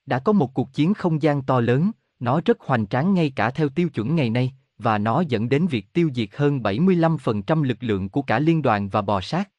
Đã 0.06 0.20
có 0.20 0.32
một 0.32 0.54
cuộc 0.54 0.74
chiến 0.74 0.94
không 0.94 1.22
gian 1.22 1.42
to 1.42 1.60
lớn, 1.60 1.92
nó 2.20 2.42
rất 2.46 2.62
hoành 2.62 2.88
tráng 2.88 3.14
ngay 3.14 3.34
cả 3.36 3.50
theo 3.50 3.70
tiêu 3.70 3.90
chuẩn 3.90 4.16
ngày 4.16 4.30
nay, 4.30 4.54
và 4.78 4.98
nó 4.98 5.22
dẫn 5.22 5.50
đến 5.50 5.68
việc 5.68 5.94
tiêu 5.94 6.10
diệt 6.16 6.30
hơn 6.36 6.60
75% 6.60 7.64
lực 7.64 7.78
lượng 7.82 8.10
của 8.10 8.22
cả 8.22 8.40
liên 8.40 8.62
đoàn 8.62 8.90
và 8.90 9.02
bò 9.02 9.22
sát. 9.22 9.50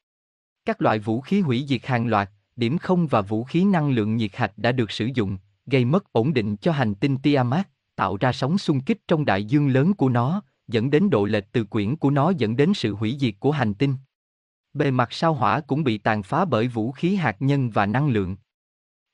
Các 0.64 0.82
loại 0.82 0.98
vũ 0.98 1.20
khí 1.20 1.40
hủy 1.40 1.64
diệt 1.68 1.86
hàng 1.86 2.06
loạt, 2.06 2.30
điểm 2.56 2.78
không 2.78 3.06
và 3.06 3.20
vũ 3.20 3.44
khí 3.44 3.64
năng 3.64 3.90
lượng 3.90 4.16
nhiệt 4.16 4.36
hạch 4.36 4.58
đã 4.58 4.72
được 4.72 4.90
sử 4.90 5.08
dụng, 5.14 5.38
gây 5.66 5.84
mất 5.84 6.12
ổn 6.12 6.34
định 6.34 6.56
cho 6.56 6.72
hành 6.72 6.94
tinh 6.94 7.16
Tiamat, 7.16 7.68
tạo 7.96 8.16
ra 8.16 8.32
sóng 8.32 8.58
xung 8.58 8.80
kích 8.80 9.08
trong 9.08 9.24
đại 9.24 9.44
dương 9.44 9.68
lớn 9.68 9.94
của 9.94 10.08
nó, 10.08 10.42
dẫn 10.68 10.90
đến 10.90 11.10
độ 11.10 11.24
lệch 11.24 11.52
từ 11.52 11.64
quyển 11.64 11.96
của 11.96 12.10
nó 12.10 12.30
dẫn 12.30 12.56
đến 12.56 12.74
sự 12.74 12.94
hủy 12.94 13.16
diệt 13.20 13.34
của 13.40 13.50
hành 13.50 13.74
tinh. 13.74 13.94
Bề 14.74 14.90
mặt 14.90 15.12
sao 15.12 15.34
hỏa 15.34 15.60
cũng 15.60 15.84
bị 15.84 15.98
tàn 15.98 16.22
phá 16.22 16.44
bởi 16.44 16.68
vũ 16.68 16.92
khí 16.92 17.14
hạt 17.14 17.36
nhân 17.40 17.70
và 17.70 17.86
năng 17.86 18.08
lượng. 18.08 18.36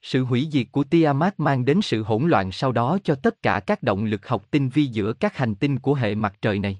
Sự 0.02 0.24
hủy 0.24 0.48
diệt 0.52 0.66
của 0.72 0.84
Tiamat 0.84 1.40
mang 1.40 1.64
đến 1.64 1.82
sự 1.82 2.02
hỗn 2.02 2.28
loạn 2.28 2.52
sau 2.52 2.72
đó 2.72 2.98
cho 3.04 3.14
tất 3.14 3.42
cả 3.42 3.60
các 3.60 3.82
động 3.82 4.04
lực 4.04 4.28
học 4.28 4.50
tinh 4.50 4.68
vi 4.68 4.86
giữa 4.86 5.12
các 5.12 5.36
hành 5.36 5.54
tinh 5.54 5.78
của 5.78 5.94
hệ 5.94 6.14
mặt 6.14 6.34
trời 6.42 6.58
này. 6.58 6.78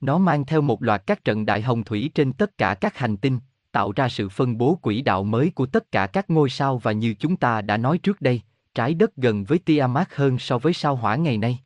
Nó 0.00 0.18
mang 0.18 0.46
theo 0.46 0.60
một 0.60 0.82
loạt 0.82 1.02
các 1.06 1.24
trận 1.24 1.46
đại 1.46 1.62
hồng 1.62 1.84
thủy 1.84 2.10
trên 2.14 2.32
tất 2.32 2.58
cả 2.58 2.74
các 2.74 2.98
hành 2.98 3.16
tinh, 3.16 3.38
tạo 3.72 3.92
ra 3.96 4.08
sự 4.08 4.28
phân 4.28 4.58
bố 4.58 4.78
quỹ 4.82 5.02
đạo 5.02 5.24
mới 5.24 5.50
của 5.50 5.66
tất 5.66 5.92
cả 5.92 6.06
các 6.06 6.30
ngôi 6.30 6.50
sao 6.50 6.78
và 6.78 6.92
như 6.92 7.14
chúng 7.14 7.36
ta 7.36 7.60
đã 7.60 7.76
nói 7.76 7.98
trước 7.98 8.20
đây, 8.20 8.42
trái 8.74 8.94
đất 8.94 9.16
gần 9.16 9.44
với 9.44 9.58
Tiamat 9.58 10.14
hơn 10.14 10.38
so 10.38 10.58
với 10.58 10.72
sao 10.72 10.96
hỏa 10.96 11.16
ngày 11.16 11.38
nay. 11.38 11.58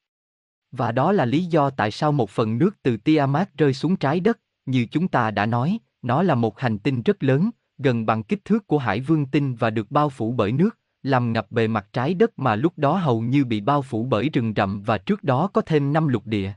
Và 0.76 0.93
đó 0.93 1.12
là 1.12 1.25
lý 1.25 1.45
do 1.45 1.71
tại 1.71 1.90
sao 1.90 2.12
một 2.12 2.31
phần 2.31 2.59
nước 2.59 2.83
từ 2.83 2.97
Tiamat 2.97 3.59
rơi 3.59 3.75
xuống 3.75 3.97
trái 3.97 4.21
đất, 4.21 4.40
như 4.66 4.87
chúng 4.90 5.09
ta 5.09 5.31
đã 5.31 5.47
nói, 5.47 5.78
nó 6.02 6.23
là 6.23 6.35
một 6.35 6.61
hành 6.61 6.78
tinh 6.78 7.02
rất 7.02 7.23
lớn, 7.23 7.50
gần 7.78 8.07
bằng 8.07 8.23
kích 8.23 8.45
thước 8.45 8.66
của 8.66 8.78
hải 8.78 9.00
vương 9.00 9.26
tinh 9.26 9.54
và 9.54 9.71
được 9.71 9.90
bao 9.90 10.11
phủ 10.11 10.33
bởi 10.33 10.52
nước, 10.52 10.78
làm 11.02 11.33
ngập 11.33 11.50
bề 11.50 11.69
mặt 11.69 11.87
trái 11.93 12.14
đất 12.14 12.38
mà 12.38 12.57
lúc 12.57 12.73
đó 12.76 12.97
hầu 12.97 13.21
như 13.21 13.45
bị 13.45 13.61
bao 13.61 13.83
phủ 13.83 14.04
bởi 14.04 14.28
rừng 14.28 14.52
rậm 14.57 14.83
và 14.83 14.99
trước 14.99 15.25
đó 15.25 15.50
có 15.52 15.61
thêm 15.61 15.93
năm 15.93 16.09
lục 16.09 16.26
địa. 16.26 16.52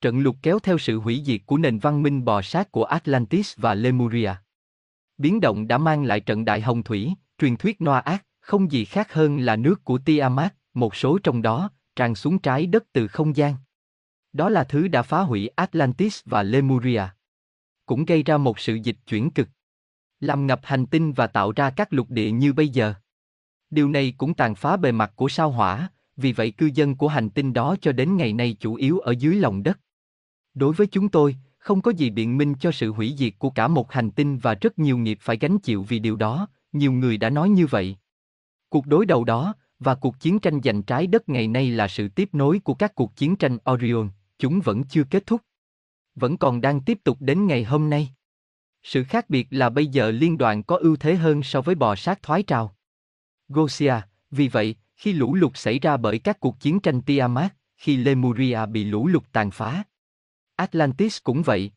Trận 0.00 0.20
lục 0.20 0.36
kéo 0.42 0.58
theo 0.58 0.78
sự 0.78 0.98
hủy 0.98 1.22
diệt 1.24 1.40
của 1.46 1.58
nền 1.58 1.78
văn 1.78 2.02
minh 2.02 2.24
bò 2.24 2.42
sát 2.42 2.72
của 2.72 2.84
Atlantis 2.84 3.54
và 3.56 3.74
Lemuria. 3.74 4.32
Biến 5.18 5.40
động 5.40 5.68
đã 5.68 5.78
mang 5.78 6.04
lại 6.04 6.20
trận 6.20 6.44
đại 6.44 6.60
hồng 6.60 6.82
thủy, 6.82 7.12
truyền 7.38 7.56
thuyết 7.56 7.80
noa 7.80 7.98
ác 7.98 8.24
không 8.40 8.72
gì 8.72 8.84
khác 8.84 9.12
hơn 9.12 9.38
là 9.38 9.56
nước 9.56 9.84
của 9.84 9.98
Tiamat, 9.98 10.54
một 10.74 10.96
số 10.96 11.18
trong 11.22 11.42
đó, 11.42 11.70
tràn 11.98 12.14
xuống 12.14 12.38
trái 12.38 12.66
đất 12.66 12.84
từ 12.92 13.08
không 13.08 13.36
gian. 13.36 13.54
Đó 14.32 14.48
là 14.48 14.64
thứ 14.64 14.88
đã 14.88 15.02
phá 15.02 15.20
hủy 15.20 15.48
Atlantis 15.48 16.20
và 16.24 16.42
Lemuria. 16.42 17.02
Cũng 17.86 18.04
gây 18.04 18.22
ra 18.22 18.36
một 18.36 18.58
sự 18.58 18.74
dịch 18.74 18.96
chuyển 19.06 19.30
cực. 19.30 19.48
Làm 20.20 20.46
ngập 20.46 20.60
hành 20.62 20.86
tinh 20.86 21.12
và 21.12 21.26
tạo 21.26 21.52
ra 21.52 21.70
các 21.70 21.92
lục 21.92 22.10
địa 22.10 22.30
như 22.30 22.52
bây 22.52 22.68
giờ. 22.68 22.94
Điều 23.70 23.88
này 23.88 24.14
cũng 24.18 24.34
tàn 24.34 24.54
phá 24.54 24.76
bề 24.76 24.92
mặt 24.92 25.12
của 25.16 25.28
sao 25.28 25.50
hỏa, 25.50 25.90
vì 26.16 26.32
vậy 26.32 26.50
cư 26.50 26.70
dân 26.74 26.96
của 26.96 27.08
hành 27.08 27.30
tinh 27.30 27.52
đó 27.52 27.76
cho 27.80 27.92
đến 27.92 28.16
ngày 28.16 28.32
nay 28.32 28.56
chủ 28.60 28.74
yếu 28.74 28.98
ở 28.98 29.14
dưới 29.18 29.34
lòng 29.34 29.62
đất. 29.62 29.80
Đối 30.54 30.74
với 30.74 30.86
chúng 30.86 31.08
tôi, 31.08 31.36
không 31.58 31.82
có 31.82 31.90
gì 31.90 32.10
biện 32.10 32.38
minh 32.38 32.54
cho 32.60 32.72
sự 32.72 32.92
hủy 32.92 33.14
diệt 33.18 33.32
của 33.38 33.50
cả 33.50 33.68
một 33.68 33.92
hành 33.92 34.10
tinh 34.10 34.38
và 34.38 34.54
rất 34.54 34.78
nhiều 34.78 34.98
nghiệp 34.98 35.18
phải 35.20 35.36
gánh 35.36 35.58
chịu 35.58 35.82
vì 35.82 35.98
điều 35.98 36.16
đó, 36.16 36.48
nhiều 36.72 36.92
người 36.92 37.16
đã 37.16 37.30
nói 37.30 37.48
như 37.48 37.66
vậy. 37.66 37.96
Cuộc 38.68 38.86
đối 38.86 39.06
đầu 39.06 39.24
đó, 39.24 39.54
và 39.78 39.94
cuộc 39.94 40.20
chiến 40.20 40.38
tranh 40.38 40.60
giành 40.64 40.82
trái 40.82 41.06
đất 41.06 41.28
ngày 41.28 41.48
nay 41.48 41.70
là 41.70 41.88
sự 41.88 42.08
tiếp 42.08 42.28
nối 42.32 42.58
của 42.58 42.74
các 42.74 42.94
cuộc 42.94 43.16
chiến 43.16 43.36
tranh 43.36 43.58
Orion, 43.70 44.10
chúng 44.38 44.60
vẫn 44.60 44.84
chưa 44.84 45.04
kết 45.04 45.26
thúc. 45.26 45.40
Vẫn 46.14 46.36
còn 46.36 46.60
đang 46.60 46.80
tiếp 46.80 46.98
tục 47.04 47.16
đến 47.20 47.46
ngày 47.46 47.64
hôm 47.64 47.90
nay. 47.90 48.08
Sự 48.82 49.04
khác 49.04 49.30
biệt 49.30 49.46
là 49.50 49.70
bây 49.70 49.86
giờ 49.86 50.10
liên 50.10 50.38
đoàn 50.38 50.62
có 50.62 50.76
ưu 50.76 50.96
thế 50.96 51.14
hơn 51.14 51.42
so 51.42 51.60
với 51.60 51.74
bò 51.74 51.96
sát 51.96 52.22
thoái 52.22 52.42
trào. 52.42 52.76
Gosia, 53.48 53.94
vì 54.30 54.48
vậy, 54.48 54.76
khi 54.96 55.12
lũ 55.12 55.34
lụt 55.34 55.52
xảy 55.54 55.78
ra 55.78 55.96
bởi 55.96 56.18
các 56.18 56.40
cuộc 56.40 56.60
chiến 56.60 56.80
tranh 56.80 57.00
Tiamat, 57.00 57.54
khi 57.76 57.96
Lemuria 57.96 58.66
bị 58.66 58.84
lũ 58.84 59.06
lụt 59.06 59.24
tàn 59.32 59.50
phá. 59.50 59.84
Atlantis 60.56 61.18
cũng 61.24 61.42
vậy. 61.42 61.72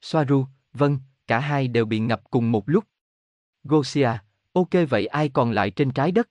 Soaru, 0.00 0.46
vâng, 0.72 0.98
cả 1.26 1.38
hai 1.38 1.68
đều 1.68 1.84
bị 1.84 1.98
ngập 1.98 2.30
cùng 2.30 2.52
một 2.52 2.68
lúc. 2.68 2.84
Gosia, 3.64 4.10
ok 4.52 4.70
vậy 4.88 5.06
ai 5.06 5.28
còn 5.28 5.52
lại 5.52 5.70
trên 5.70 5.90
trái 5.90 6.12
đất? 6.12 6.28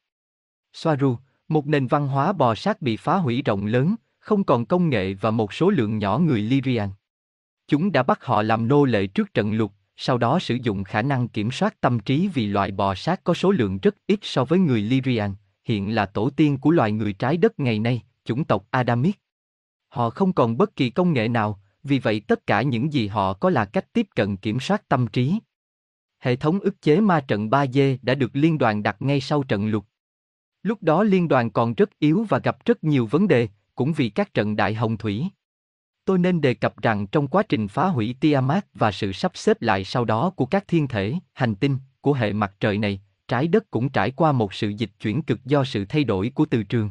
Soaru, 0.73 1.17
một 1.47 1.67
nền 1.67 1.87
văn 1.87 2.07
hóa 2.07 2.33
bò 2.33 2.55
sát 2.55 2.81
bị 2.81 2.97
phá 2.97 3.15
hủy 3.15 3.41
rộng 3.41 3.65
lớn, 3.65 3.95
không 4.19 4.43
còn 4.43 4.65
công 4.65 4.89
nghệ 4.89 5.13
và 5.13 5.31
một 5.31 5.53
số 5.53 5.69
lượng 5.69 5.97
nhỏ 5.97 6.17
người 6.17 6.41
Lyrian. 6.41 6.89
Chúng 7.67 7.91
đã 7.91 8.03
bắt 8.03 8.25
họ 8.25 8.41
làm 8.41 8.67
nô 8.67 8.85
lệ 8.85 9.07
trước 9.07 9.33
trận 9.33 9.53
lục, 9.53 9.73
sau 9.97 10.17
đó 10.17 10.39
sử 10.39 10.57
dụng 10.63 10.83
khả 10.83 11.01
năng 11.01 11.27
kiểm 11.27 11.51
soát 11.51 11.81
tâm 11.81 11.99
trí 11.99 12.27
vì 12.27 12.47
loại 12.47 12.71
bò 12.71 12.95
sát 12.95 13.23
có 13.23 13.33
số 13.33 13.51
lượng 13.51 13.79
rất 13.81 13.95
ít 14.07 14.19
so 14.21 14.45
với 14.45 14.59
người 14.59 14.81
Lyrian, 14.81 15.33
hiện 15.63 15.95
là 15.95 16.05
tổ 16.05 16.29
tiên 16.29 16.57
của 16.57 16.71
loài 16.71 16.91
người 16.91 17.13
trái 17.13 17.37
đất 17.37 17.59
ngày 17.59 17.79
nay, 17.79 18.01
chủng 18.25 18.43
tộc 18.43 18.65
Adamic. 18.69 19.19
Họ 19.87 20.09
không 20.09 20.33
còn 20.33 20.57
bất 20.57 20.75
kỳ 20.75 20.89
công 20.89 21.13
nghệ 21.13 21.27
nào, 21.27 21.59
vì 21.83 21.99
vậy 21.99 22.19
tất 22.27 22.47
cả 22.47 22.61
những 22.61 22.93
gì 22.93 23.07
họ 23.07 23.33
có 23.33 23.49
là 23.49 23.65
cách 23.65 23.93
tiếp 23.93 24.07
cận 24.15 24.37
kiểm 24.37 24.59
soát 24.59 24.89
tâm 24.89 25.07
trí. 25.07 25.39
Hệ 26.19 26.35
thống 26.35 26.59
ức 26.59 26.81
chế 26.81 26.99
ma 26.99 27.21
trận 27.27 27.49
3D 27.49 27.97
đã 28.01 28.15
được 28.15 28.31
liên 28.33 28.57
đoàn 28.57 28.83
đặt 28.83 29.01
ngay 29.01 29.21
sau 29.21 29.43
trận 29.43 29.67
lục. 29.67 29.85
Lúc 30.63 30.83
đó 30.83 31.03
liên 31.03 31.27
đoàn 31.27 31.49
còn 31.49 31.73
rất 31.73 31.99
yếu 31.99 32.25
và 32.29 32.39
gặp 32.39 32.65
rất 32.65 32.83
nhiều 32.83 33.05
vấn 33.05 33.27
đề, 33.27 33.47
cũng 33.75 33.93
vì 33.93 34.09
các 34.09 34.33
trận 34.33 34.55
đại 34.55 34.73
hồng 34.73 34.97
thủy. 34.97 35.25
Tôi 36.05 36.19
nên 36.19 36.41
đề 36.41 36.53
cập 36.53 36.81
rằng 36.81 37.07
trong 37.07 37.27
quá 37.27 37.43
trình 37.49 37.67
phá 37.67 37.87
hủy 37.87 38.15
Tiamat 38.19 38.65
và 38.73 38.91
sự 38.91 39.11
sắp 39.11 39.31
xếp 39.35 39.61
lại 39.61 39.83
sau 39.83 40.05
đó 40.05 40.29
của 40.29 40.45
các 40.45 40.67
thiên 40.67 40.87
thể, 40.87 41.15
hành 41.33 41.55
tinh, 41.55 41.77
của 42.01 42.13
hệ 42.13 42.33
mặt 42.33 42.55
trời 42.59 42.77
này, 42.77 43.01
trái 43.27 43.47
đất 43.47 43.71
cũng 43.71 43.89
trải 43.89 44.11
qua 44.11 44.31
một 44.31 44.53
sự 44.53 44.69
dịch 44.69 44.91
chuyển 44.99 45.21
cực 45.21 45.45
do 45.45 45.63
sự 45.63 45.85
thay 45.85 46.03
đổi 46.03 46.31
của 46.35 46.45
từ 46.45 46.63
trường. 46.63 46.89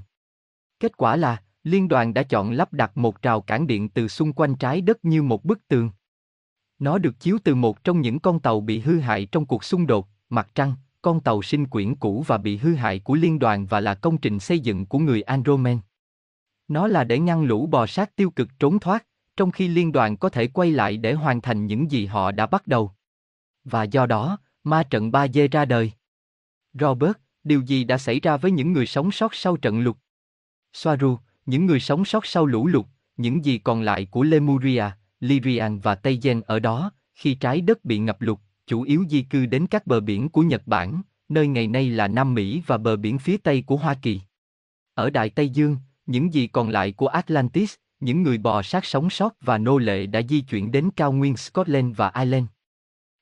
Kết 0.80 0.96
quả 0.96 1.16
là, 1.16 1.42
liên 1.64 1.88
đoàn 1.88 2.14
đã 2.14 2.22
chọn 2.22 2.52
lắp 2.52 2.72
đặt 2.72 2.96
một 2.96 3.22
rào 3.22 3.40
cản 3.40 3.66
điện 3.66 3.88
từ 3.88 4.08
xung 4.08 4.32
quanh 4.32 4.54
trái 4.54 4.80
đất 4.80 5.04
như 5.04 5.22
một 5.22 5.44
bức 5.44 5.68
tường. 5.68 5.90
Nó 6.78 6.98
được 6.98 7.20
chiếu 7.20 7.38
từ 7.44 7.54
một 7.54 7.84
trong 7.84 8.00
những 8.00 8.18
con 8.18 8.40
tàu 8.40 8.60
bị 8.60 8.80
hư 8.80 9.00
hại 9.00 9.26
trong 9.26 9.46
cuộc 9.46 9.64
xung 9.64 9.86
đột, 9.86 10.08
mặt 10.28 10.48
trăng, 10.54 10.74
con 11.02 11.20
tàu 11.20 11.42
sinh 11.42 11.66
quyển 11.66 11.94
cũ 11.94 12.24
và 12.26 12.38
bị 12.38 12.56
hư 12.56 12.74
hại 12.74 12.98
của 12.98 13.14
liên 13.14 13.38
đoàn 13.38 13.66
và 13.66 13.80
là 13.80 13.94
công 13.94 14.18
trình 14.18 14.40
xây 14.40 14.60
dựng 14.60 14.86
của 14.86 14.98
người 14.98 15.22
Andromen. 15.22 15.78
Nó 16.68 16.86
là 16.86 17.04
để 17.04 17.18
ngăn 17.18 17.44
lũ 17.44 17.66
bò 17.66 17.86
sát 17.86 18.16
tiêu 18.16 18.30
cực 18.30 18.48
trốn 18.58 18.78
thoát, 18.78 19.06
trong 19.36 19.50
khi 19.50 19.68
liên 19.68 19.92
đoàn 19.92 20.16
có 20.16 20.28
thể 20.28 20.46
quay 20.46 20.70
lại 20.70 20.96
để 20.96 21.12
hoàn 21.12 21.40
thành 21.40 21.66
những 21.66 21.90
gì 21.90 22.06
họ 22.06 22.32
đã 22.32 22.46
bắt 22.46 22.66
đầu. 22.66 22.92
Và 23.64 23.82
do 23.82 24.06
đó, 24.06 24.38
ma 24.64 24.82
trận 24.82 25.10
3D 25.10 25.48
ra 25.50 25.64
đời. 25.64 25.92
Robert, 26.72 27.12
điều 27.44 27.60
gì 27.60 27.84
đã 27.84 27.98
xảy 27.98 28.20
ra 28.20 28.36
với 28.36 28.50
những 28.50 28.72
người 28.72 28.86
sống 28.86 29.12
sót 29.12 29.34
sau 29.34 29.56
trận 29.56 29.80
lụt? 29.80 29.96
Soaru, 30.72 31.18
những 31.46 31.66
người 31.66 31.80
sống 31.80 32.04
sót 32.04 32.26
sau 32.26 32.46
lũ 32.46 32.66
lụt, 32.66 32.86
những 33.16 33.44
gì 33.44 33.58
còn 33.58 33.82
lại 33.82 34.06
của 34.10 34.22
Lemuria, 34.22 34.84
Lyrian 35.20 35.78
và 35.78 35.94
Tây 35.94 36.18
Gen 36.22 36.40
ở 36.40 36.58
đó, 36.58 36.92
khi 37.14 37.34
trái 37.34 37.60
đất 37.60 37.84
bị 37.84 37.98
ngập 37.98 38.22
lụt, 38.22 38.38
chủ 38.70 38.82
yếu 38.82 39.04
di 39.08 39.22
cư 39.22 39.46
đến 39.46 39.66
các 39.66 39.86
bờ 39.86 40.00
biển 40.00 40.28
của 40.28 40.42
Nhật 40.42 40.62
Bản, 40.66 41.02
nơi 41.28 41.46
ngày 41.46 41.66
nay 41.66 41.90
là 41.90 42.08
Nam 42.08 42.34
Mỹ 42.34 42.62
và 42.66 42.78
bờ 42.78 42.96
biển 42.96 43.18
phía 43.18 43.36
Tây 43.36 43.64
của 43.66 43.76
Hoa 43.76 43.94
Kỳ. 44.02 44.20
Ở 44.94 45.10
Đại 45.10 45.30
Tây 45.30 45.48
Dương, 45.48 45.76
những 46.06 46.34
gì 46.34 46.46
còn 46.46 46.68
lại 46.68 46.92
của 46.92 47.06
Atlantis, 47.06 47.74
những 48.00 48.22
người 48.22 48.38
bò 48.38 48.62
sát 48.62 48.84
sống 48.84 49.10
sót 49.10 49.34
và 49.40 49.58
nô 49.58 49.78
lệ 49.78 50.06
đã 50.06 50.20
di 50.28 50.40
chuyển 50.40 50.72
đến 50.72 50.90
cao 50.96 51.12
nguyên 51.12 51.36
Scotland 51.36 51.96
và 51.96 52.12
Ireland. 52.14 52.46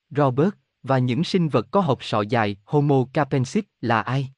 Robert, 0.09 0.53
và 0.83 0.97
những 0.97 1.23
sinh 1.23 1.49
vật 1.49 1.67
có 1.71 1.81
hộp 1.81 2.03
sọ 2.03 2.21
dài 2.21 2.57
Homo 2.65 3.05
capensis 3.13 3.63
là 3.81 4.01
ai? 4.01 4.29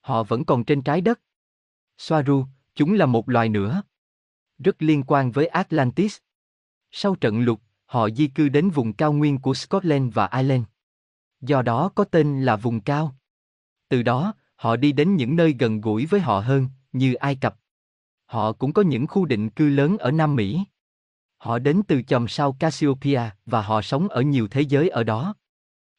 Họ 0.00 0.22
vẫn 0.22 0.44
còn 0.44 0.64
trên 0.64 0.82
trái 0.82 1.00
đất. 1.00 1.20
Soaru, 1.98 2.46
chúng 2.74 2.92
là 2.92 3.06
một 3.06 3.28
loài 3.28 3.48
nữa. 3.48 3.82
Rất 4.58 4.82
liên 4.82 5.02
quan 5.06 5.30
với 5.30 5.46
Atlantis. 5.46 6.18
Sau 6.90 7.14
trận 7.14 7.40
lụt, 7.40 7.60
họ 7.90 8.10
di 8.10 8.26
cư 8.26 8.48
đến 8.48 8.70
vùng 8.70 8.92
cao 8.92 9.12
nguyên 9.12 9.38
của 9.38 9.54
Scotland 9.54 10.14
và 10.14 10.26
Ireland. 10.32 10.64
Do 11.40 11.62
đó 11.62 11.90
có 11.94 12.04
tên 12.04 12.42
là 12.42 12.56
vùng 12.56 12.80
cao. 12.80 13.16
Từ 13.88 14.02
đó, 14.02 14.34
họ 14.56 14.76
đi 14.76 14.92
đến 14.92 15.16
những 15.16 15.36
nơi 15.36 15.56
gần 15.58 15.80
gũi 15.80 16.06
với 16.06 16.20
họ 16.20 16.40
hơn, 16.40 16.68
như 16.92 17.14
Ai 17.14 17.36
Cập. 17.36 17.56
Họ 18.26 18.52
cũng 18.52 18.72
có 18.72 18.82
những 18.82 19.06
khu 19.06 19.24
định 19.24 19.50
cư 19.50 19.68
lớn 19.68 19.98
ở 19.98 20.10
Nam 20.10 20.36
Mỹ. 20.36 20.64
Họ 21.36 21.58
đến 21.58 21.82
từ 21.88 22.02
chòm 22.02 22.28
sao 22.28 22.56
Cassiopeia 22.58 23.20
và 23.46 23.62
họ 23.62 23.82
sống 23.82 24.08
ở 24.08 24.22
nhiều 24.22 24.48
thế 24.48 24.60
giới 24.60 24.88
ở 24.88 25.04
đó. 25.04 25.34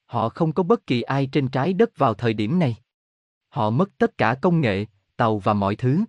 Họ 0.06 0.30
không 0.30 0.54
có 0.54 0.64
bất 0.64 0.88
kỳ 0.88 1.02
ai 1.02 1.30
trên 1.32 1.48
trái 1.48 1.74
đất 1.74 1.98
vào 1.98 2.14
thời 2.14 2.34
điểm 2.34 2.60
này. 2.60 2.76
Họ 3.50 3.70
mất 3.70 3.90
tất 3.98 4.18
cả 4.18 4.36
công 4.42 4.62
nghệ, 4.62 4.86
tàu 5.18 5.40
và 5.40 5.54
mọi 5.54 5.76
thứ. 5.76 6.00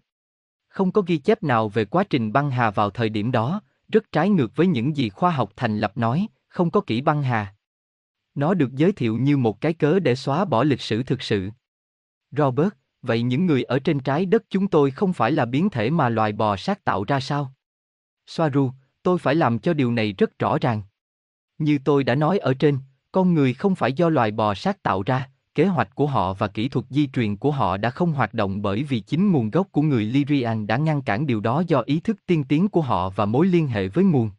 Không 0.68 0.92
có 0.92 1.02
ghi 1.06 1.18
chép 1.18 1.42
nào 1.42 1.68
về 1.68 1.84
quá 1.84 2.04
trình 2.10 2.32
băng 2.32 2.50
hà 2.50 2.70
vào 2.70 2.90
thời 2.90 3.08
điểm 3.08 3.32
đó, 3.32 3.60
rất 3.92 4.12
trái 4.12 4.30
ngược 4.30 4.56
với 4.56 4.66
những 4.66 4.96
gì 4.96 5.08
khoa 5.08 5.30
học 5.30 5.52
thành 5.56 5.78
lập 5.78 5.96
nói, 5.96 6.26
không 6.48 6.70
có 6.70 6.80
kỹ 6.80 7.00
băng 7.00 7.22
hà. 7.22 7.54
Nó 8.34 8.54
được 8.54 8.72
giới 8.72 8.92
thiệu 8.92 9.16
như 9.16 9.36
một 9.36 9.60
cái 9.60 9.74
cớ 9.74 9.98
để 9.98 10.14
xóa 10.14 10.44
bỏ 10.44 10.64
lịch 10.64 10.80
sử 10.80 11.02
thực 11.02 11.22
sự. 11.22 11.50
Robert, 12.30 12.72
vậy 13.02 13.22
những 13.22 13.46
người 13.46 13.62
ở 13.62 13.78
trên 13.78 14.00
trái 14.00 14.26
đất 14.26 14.42
chúng 14.50 14.68
tôi 14.68 14.90
không 14.90 15.12
phải 15.12 15.32
là 15.32 15.44
biến 15.44 15.70
thể 15.70 15.90
mà 15.90 16.08
loài 16.08 16.32
bò 16.32 16.56
sát 16.56 16.84
tạo 16.84 17.04
ra 17.04 17.20
sao? 17.20 17.54
Soaru, 18.26 18.70
tôi 19.02 19.18
phải 19.18 19.34
làm 19.34 19.58
cho 19.58 19.74
điều 19.74 19.92
này 19.92 20.12
rất 20.12 20.38
rõ 20.38 20.58
ràng. 20.60 20.82
Như 21.58 21.78
tôi 21.84 22.04
đã 22.04 22.14
nói 22.14 22.38
ở 22.38 22.54
trên, 22.54 22.78
con 23.12 23.34
người 23.34 23.54
không 23.54 23.74
phải 23.74 23.92
do 23.92 24.08
loài 24.08 24.30
bò 24.30 24.54
sát 24.54 24.82
tạo 24.82 25.02
ra, 25.02 25.30
kế 25.54 25.66
hoạch 25.66 25.94
của 25.94 26.06
họ 26.06 26.34
và 26.34 26.48
kỹ 26.48 26.68
thuật 26.68 26.86
di 26.90 27.06
truyền 27.06 27.36
của 27.36 27.50
họ 27.50 27.76
đã 27.76 27.90
không 27.90 28.12
hoạt 28.12 28.34
động 28.34 28.62
bởi 28.62 28.82
vì 28.82 29.00
chính 29.00 29.32
nguồn 29.32 29.50
gốc 29.50 29.66
của 29.72 29.82
người 29.82 30.04
Lyrian 30.04 30.66
đã 30.66 30.76
ngăn 30.76 31.02
cản 31.02 31.26
điều 31.26 31.40
đó 31.40 31.62
do 31.66 31.80
ý 31.80 32.00
thức 32.00 32.16
tiên 32.26 32.44
tiến 32.44 32.68
của 32.68 32.80
họ 32.80 33.10
và 33.10 33.26
mối 33.26 33.46
liên 33.46 33.66
hệ 33.66 33.88
với 33.88 34.04
nguồn. 34.04 34.30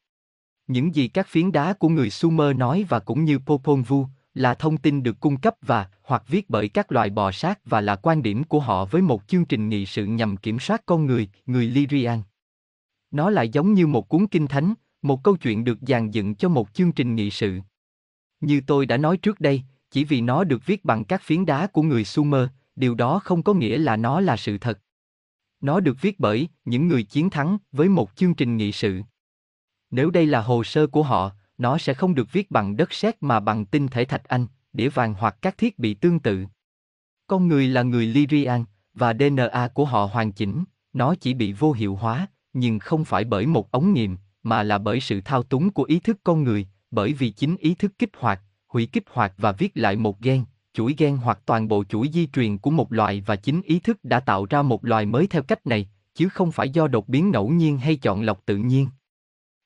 Những 0.68 0.96
gì 0.96 1.08
các 1.08 1.28
phiến 1.28 1.52
đá 1.52 1.74
của 1.74 1.90
người 1.90 2.10
Sumer 2.10 2.58
nói 2.58 2.86
và 2.90 3.00
cũng 3.00 3.24
như 3.24 3.40
Popol 3.40 3.82
Vuh 3.82 4.08
là 4.34 4.54
thông 4.54 4.78
tin 4.78 5.04
được 5.04 5.20
cung 5.20 5.38
cấp 5.38 5.56
và 5.62 5.90
hoặc 6.04 6.24
viết 6.28 6.50
bởi 6.50 6.70
các 6.70 6.92
loài 6.92 7.10
bò 7.10 7.32
sát 7.32 7.60
và 7.66 7.82
là 7.82 7.96
quan 7.96 8.24
điểm 8.24 8.44
của 8.44 8.60
họ 8.60 8.86
với 8.86 9.02
một 9.02 9.28
chương 9.28 9.46
trình 9.46 9.70
nghị 9.70 9.86
sự 9.86 10.06
nhằm 10.06 10.38
kiểm 10.38 10.60
soát 10.60 10.82
con 10.86 11.06
người, 11.06 11.30
người 11.46 11.68
Lyrian. 11.68 12.22
Nó 13.12 13.30
lại 13.30 13.50
giống 13.50 13.74
như 13.74 13.88
một 13.88 14.10
cuốn 14.10 14.28
kinh 14.28 14.48
thánh, 14.48 14.74
một 15.02 15.24
câu 15.24 15.38
chuyện 15.38 15.64
được 15.64 15.78
dàn 15.82 16.12
dựng 16.12 16.36
cho 16.36 16.50
một 16.50 16.74
chương 16.74 16.92
trình 16.92 17.16
nghị 17.16 17.32
sự. 17.32 17.60
Như 18.42 18.62
tôi 18.68 18.86
đã 18.86 18.98
nói 18.98 19.18
trước 19.18 19.40
đây, 19.40 19.64
chỉ 19.94 20.04
vì 20.04 20.22
nó 20.22 20.44
được 20.44 20.66
viết 20.66 20.86
bằng 20.86 21.04
các 21.04 21.22
phiến 21.22 21.46
đá 21.46 21.68
của 21.68 21.82
người 21.82 22.04
Sumer, 22.04 22.48
điều 22.76 22.96
đó 22.96 23.20
không 23.20 23.44
có 23.44 23.54
nghĩa 23.54 23.78
là 23.78 23.96
nó 23.96 24.20
là 24.20 24.38
sự 24.38 24.58
thật. 24.58 24.80
Nó 25.62 25.80
được 25.80 26.02
viết 26.02 26.20
bởi 26.20 26.48
những 26.66 26.88
người 26.88 27.04
chiến 27.04 27.30
thắng 27.30 27.58
với 27.72 27.90
một 27.90 28.12
chương 28.16 28.34
trình 28.34 28.58
nghị 28.58 28.72
sự. 28.72 29.02
Nếu 29.92 30.10
đây 30.10 30.26
là 30.26 30.42
hồ 30.42 30.64
sơ 30.64 30.88
của 30.88 31.04
họ, 31.04 31.32
nó 31.58 31.78
sẽ 31.78 31.94
không 31.94 32.16
được 32.16 32.32
viết 32.32 32.52
bằng 32.52 32.78
đất 32.78 32.94
sét 32.94 33.24
mà 33.24 33.40
bằng 33.40 33.66
tinh 33.66 33.88
thể 33.88 34.06
thạch 34.06 34.24
anh, 34.24 34.48
đĩa 34.74 34.90
vàng 34.90 35.14
hoặc 35.14 35.38
các 35.42 35.58
thiết 35.58 35.80
bị 35.80 35.94
tương 35.94 36.20
tự. 36.20 36.46
Con 37.28 37.48
người 37.48 37.68
là 37.68 37.84
người 37.84 38.06
Lyrian, 38.06 38.64
và 38.94 39.14
DNA 39.14 39.68
của 39.74 39.86
họ 39.86 40.06
hoàn 40.06 40.32
chỉnh, 40.32 40.64
nó 40.94 41.16
chỉ 41.16 41.34
bị 41.34 41.54
vô 41.54 41.72
hiệu 41.72 41.96
hóa, 41.96 42.28
nhưng 42.54 42.80
không 42.80 43.06
phải 43.06 43.24
bởi 43.24 43.46
một 43.46 43.72
ống 43.72 43.94
nghiệm, 43.94 44.18
mà 44.44 44.64
là 44.64 44.78
bởi 44.78 45.00
sự 45.00 45.22
thao 45.22 45.44
túng 45.44 45.70
của 45.70 45.84
ý 45.84 46.00
thức 46.00 46.18
con 46.24 46.44
người, 46.44 46.68
bởi 46.92 47.14
vì 47.14 47.30
chính 47.32 47.58
ý 47.58 47.76
thức 47.76 47.92
kích 48.00 48.12
hoạt, 48.18 48.42
hủy 48.74 48.86
kích 48.86 49.04
hoạt 49.12 49.34
và 49.38 49.52
viết 49.52 49.72
lại 49.76 49.96
một 49.96 50.22
gen, 50.22 50.44
chuỗi 50.74 50.96
gen 50.98 51.18
hoặc 51.18 51.40
toàn 51.46 51.68
bộ 51.68 51.84
chuỗi 51.84 52.10
di 52.14 52.28
truyền 52.28 52.58
của 52.58 52.72
một 52.72 52.94
loài 52.94 53.24
và 53.26 53.36
chính 53.36 53.62
ý 53.62 53.80
thức 53.80 54.04
đã 54.04 54.20
tạo 54.20 54.46
ra 54.50 54.62
một 54.62 54.86
loài 54.86 55.06
mới 55.06 55.28
theo 55.28 55.44
cách 55.44 55.68
này, 55.68 55.90
chứ 56.16 56.30
không 56.30 56.52
phải 56.52 56.70
do 56.70 56.88
đột 56.88 57.10
biến 57.10 57.32
ngẫu 57.32 57.50
nhiên 57.50 57.78
hay 57.78 57.96
chọn 57.96 58.22
lọc 58.22 58.46
tự 58.46 58.58
nhiên. 58.58 58.88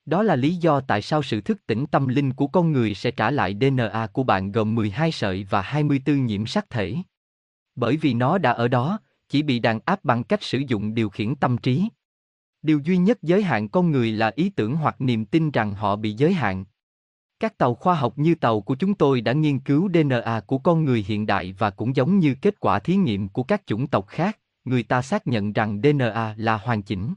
Đó 0.05 0.23
là 0.23 0.35
lý 0.35 0.55
do 0.55 0.79
tại 0.79 1.01
sao 1.01 1.23
sự 1.23 1.41
thức 1.41 1.67
tỉnh 1.67 1.85
tâm 1.85 2.07
linh 2.07 2.33
của 2.33 2.47
con 2.47 2.71
người 2.71 2.93
sẽ 2.93 3.11
trả 3.11 3.31
lại 3.31 3.57
DNA 3.61 4.07
của 4.13 4.23
bạn 4.23 4.51
gồm 4.51 4.75
12 4.75 5.11
sợi 5.11 5.47
và 5.49 5.61
24 5.61 6.25
nhiễm 6.25 6.45
sắc 6.45 6.69
thể. 6.69 6.95
Bởi 7.75 7.97
vì 7.97 8.13
nó 8.13 8.37
đã 8.37 8.51
ở 8.51 8.67
đó, 8.67 8.99
chỉ 9.29 9.43
bị 9.43 9.59
đàn 9.59 9.79
áp 9.85 10.03
bằng 10.03 10.23
cách 10.23 10.43
sử 10.43 10.57
dụng 10.67 10.93
điều 10.93 11.09
khiển 11.09 11.35
tâm 11.35 11.57
trí. 11.57 11.87
Điều 12.61 12.79
duy 12.79 12.97
nhất 12.97 13.17
giới 13.21 13.43
hạn 13.43 13.69
con 13.69 13.91
người 13.91 14.11
là 14.11 14.31
ý 14.35 14.49
tưởng 14.49 14.75
hoặc 14.75 15.01
niềm 15.01 15.25
tin 15.25 15.51
rằng 15.51 15.73
họ 15.73 15.95
bị 15.95 16.13
giới 16.13 16.33
hạn. 16.33 16.65
Các 17.39 17.57
tàu 17.57 17.75
khoa 17.75 17.95
học 17.95 18.13
như 18.15 18.35
tàu 18.35 18.61
của 18.61 18.75
chúng 18.75 18.93
tôi 18.93 19.21
đã 19.21 19.33
nghiên 19.33 19.59
cứu 19.59 19.89
DNA 19.93 20.41
của 20.47 20.57
con 20.57 20.85
người 20.85 21.05
hiện 21.07 21.25
đại 21.25 21.55
và 21.57 21.69
cũng 21.69 21.95
giống 21.95 22.19
như 22.19 22.35
kết 22.41 22.59
quả 22.59 22.79
thí 22.79 22.95
nghiệm 22.95 23.29
của 23.29 23.43
các 23.43 23.61
chủng 23.65 23.87
tộc 23.87 24.07
khác, 24.07 24.39
người 24.65 24.83
ta 24.83 25.01
xác 25.01 25.27
nhận 25.27 25.53
rằng 25.53 25.81
DNA 25.83 26.35
là 26.37 26.57
hoàn 26.57 26.81
chỉnh. 26.81 27.13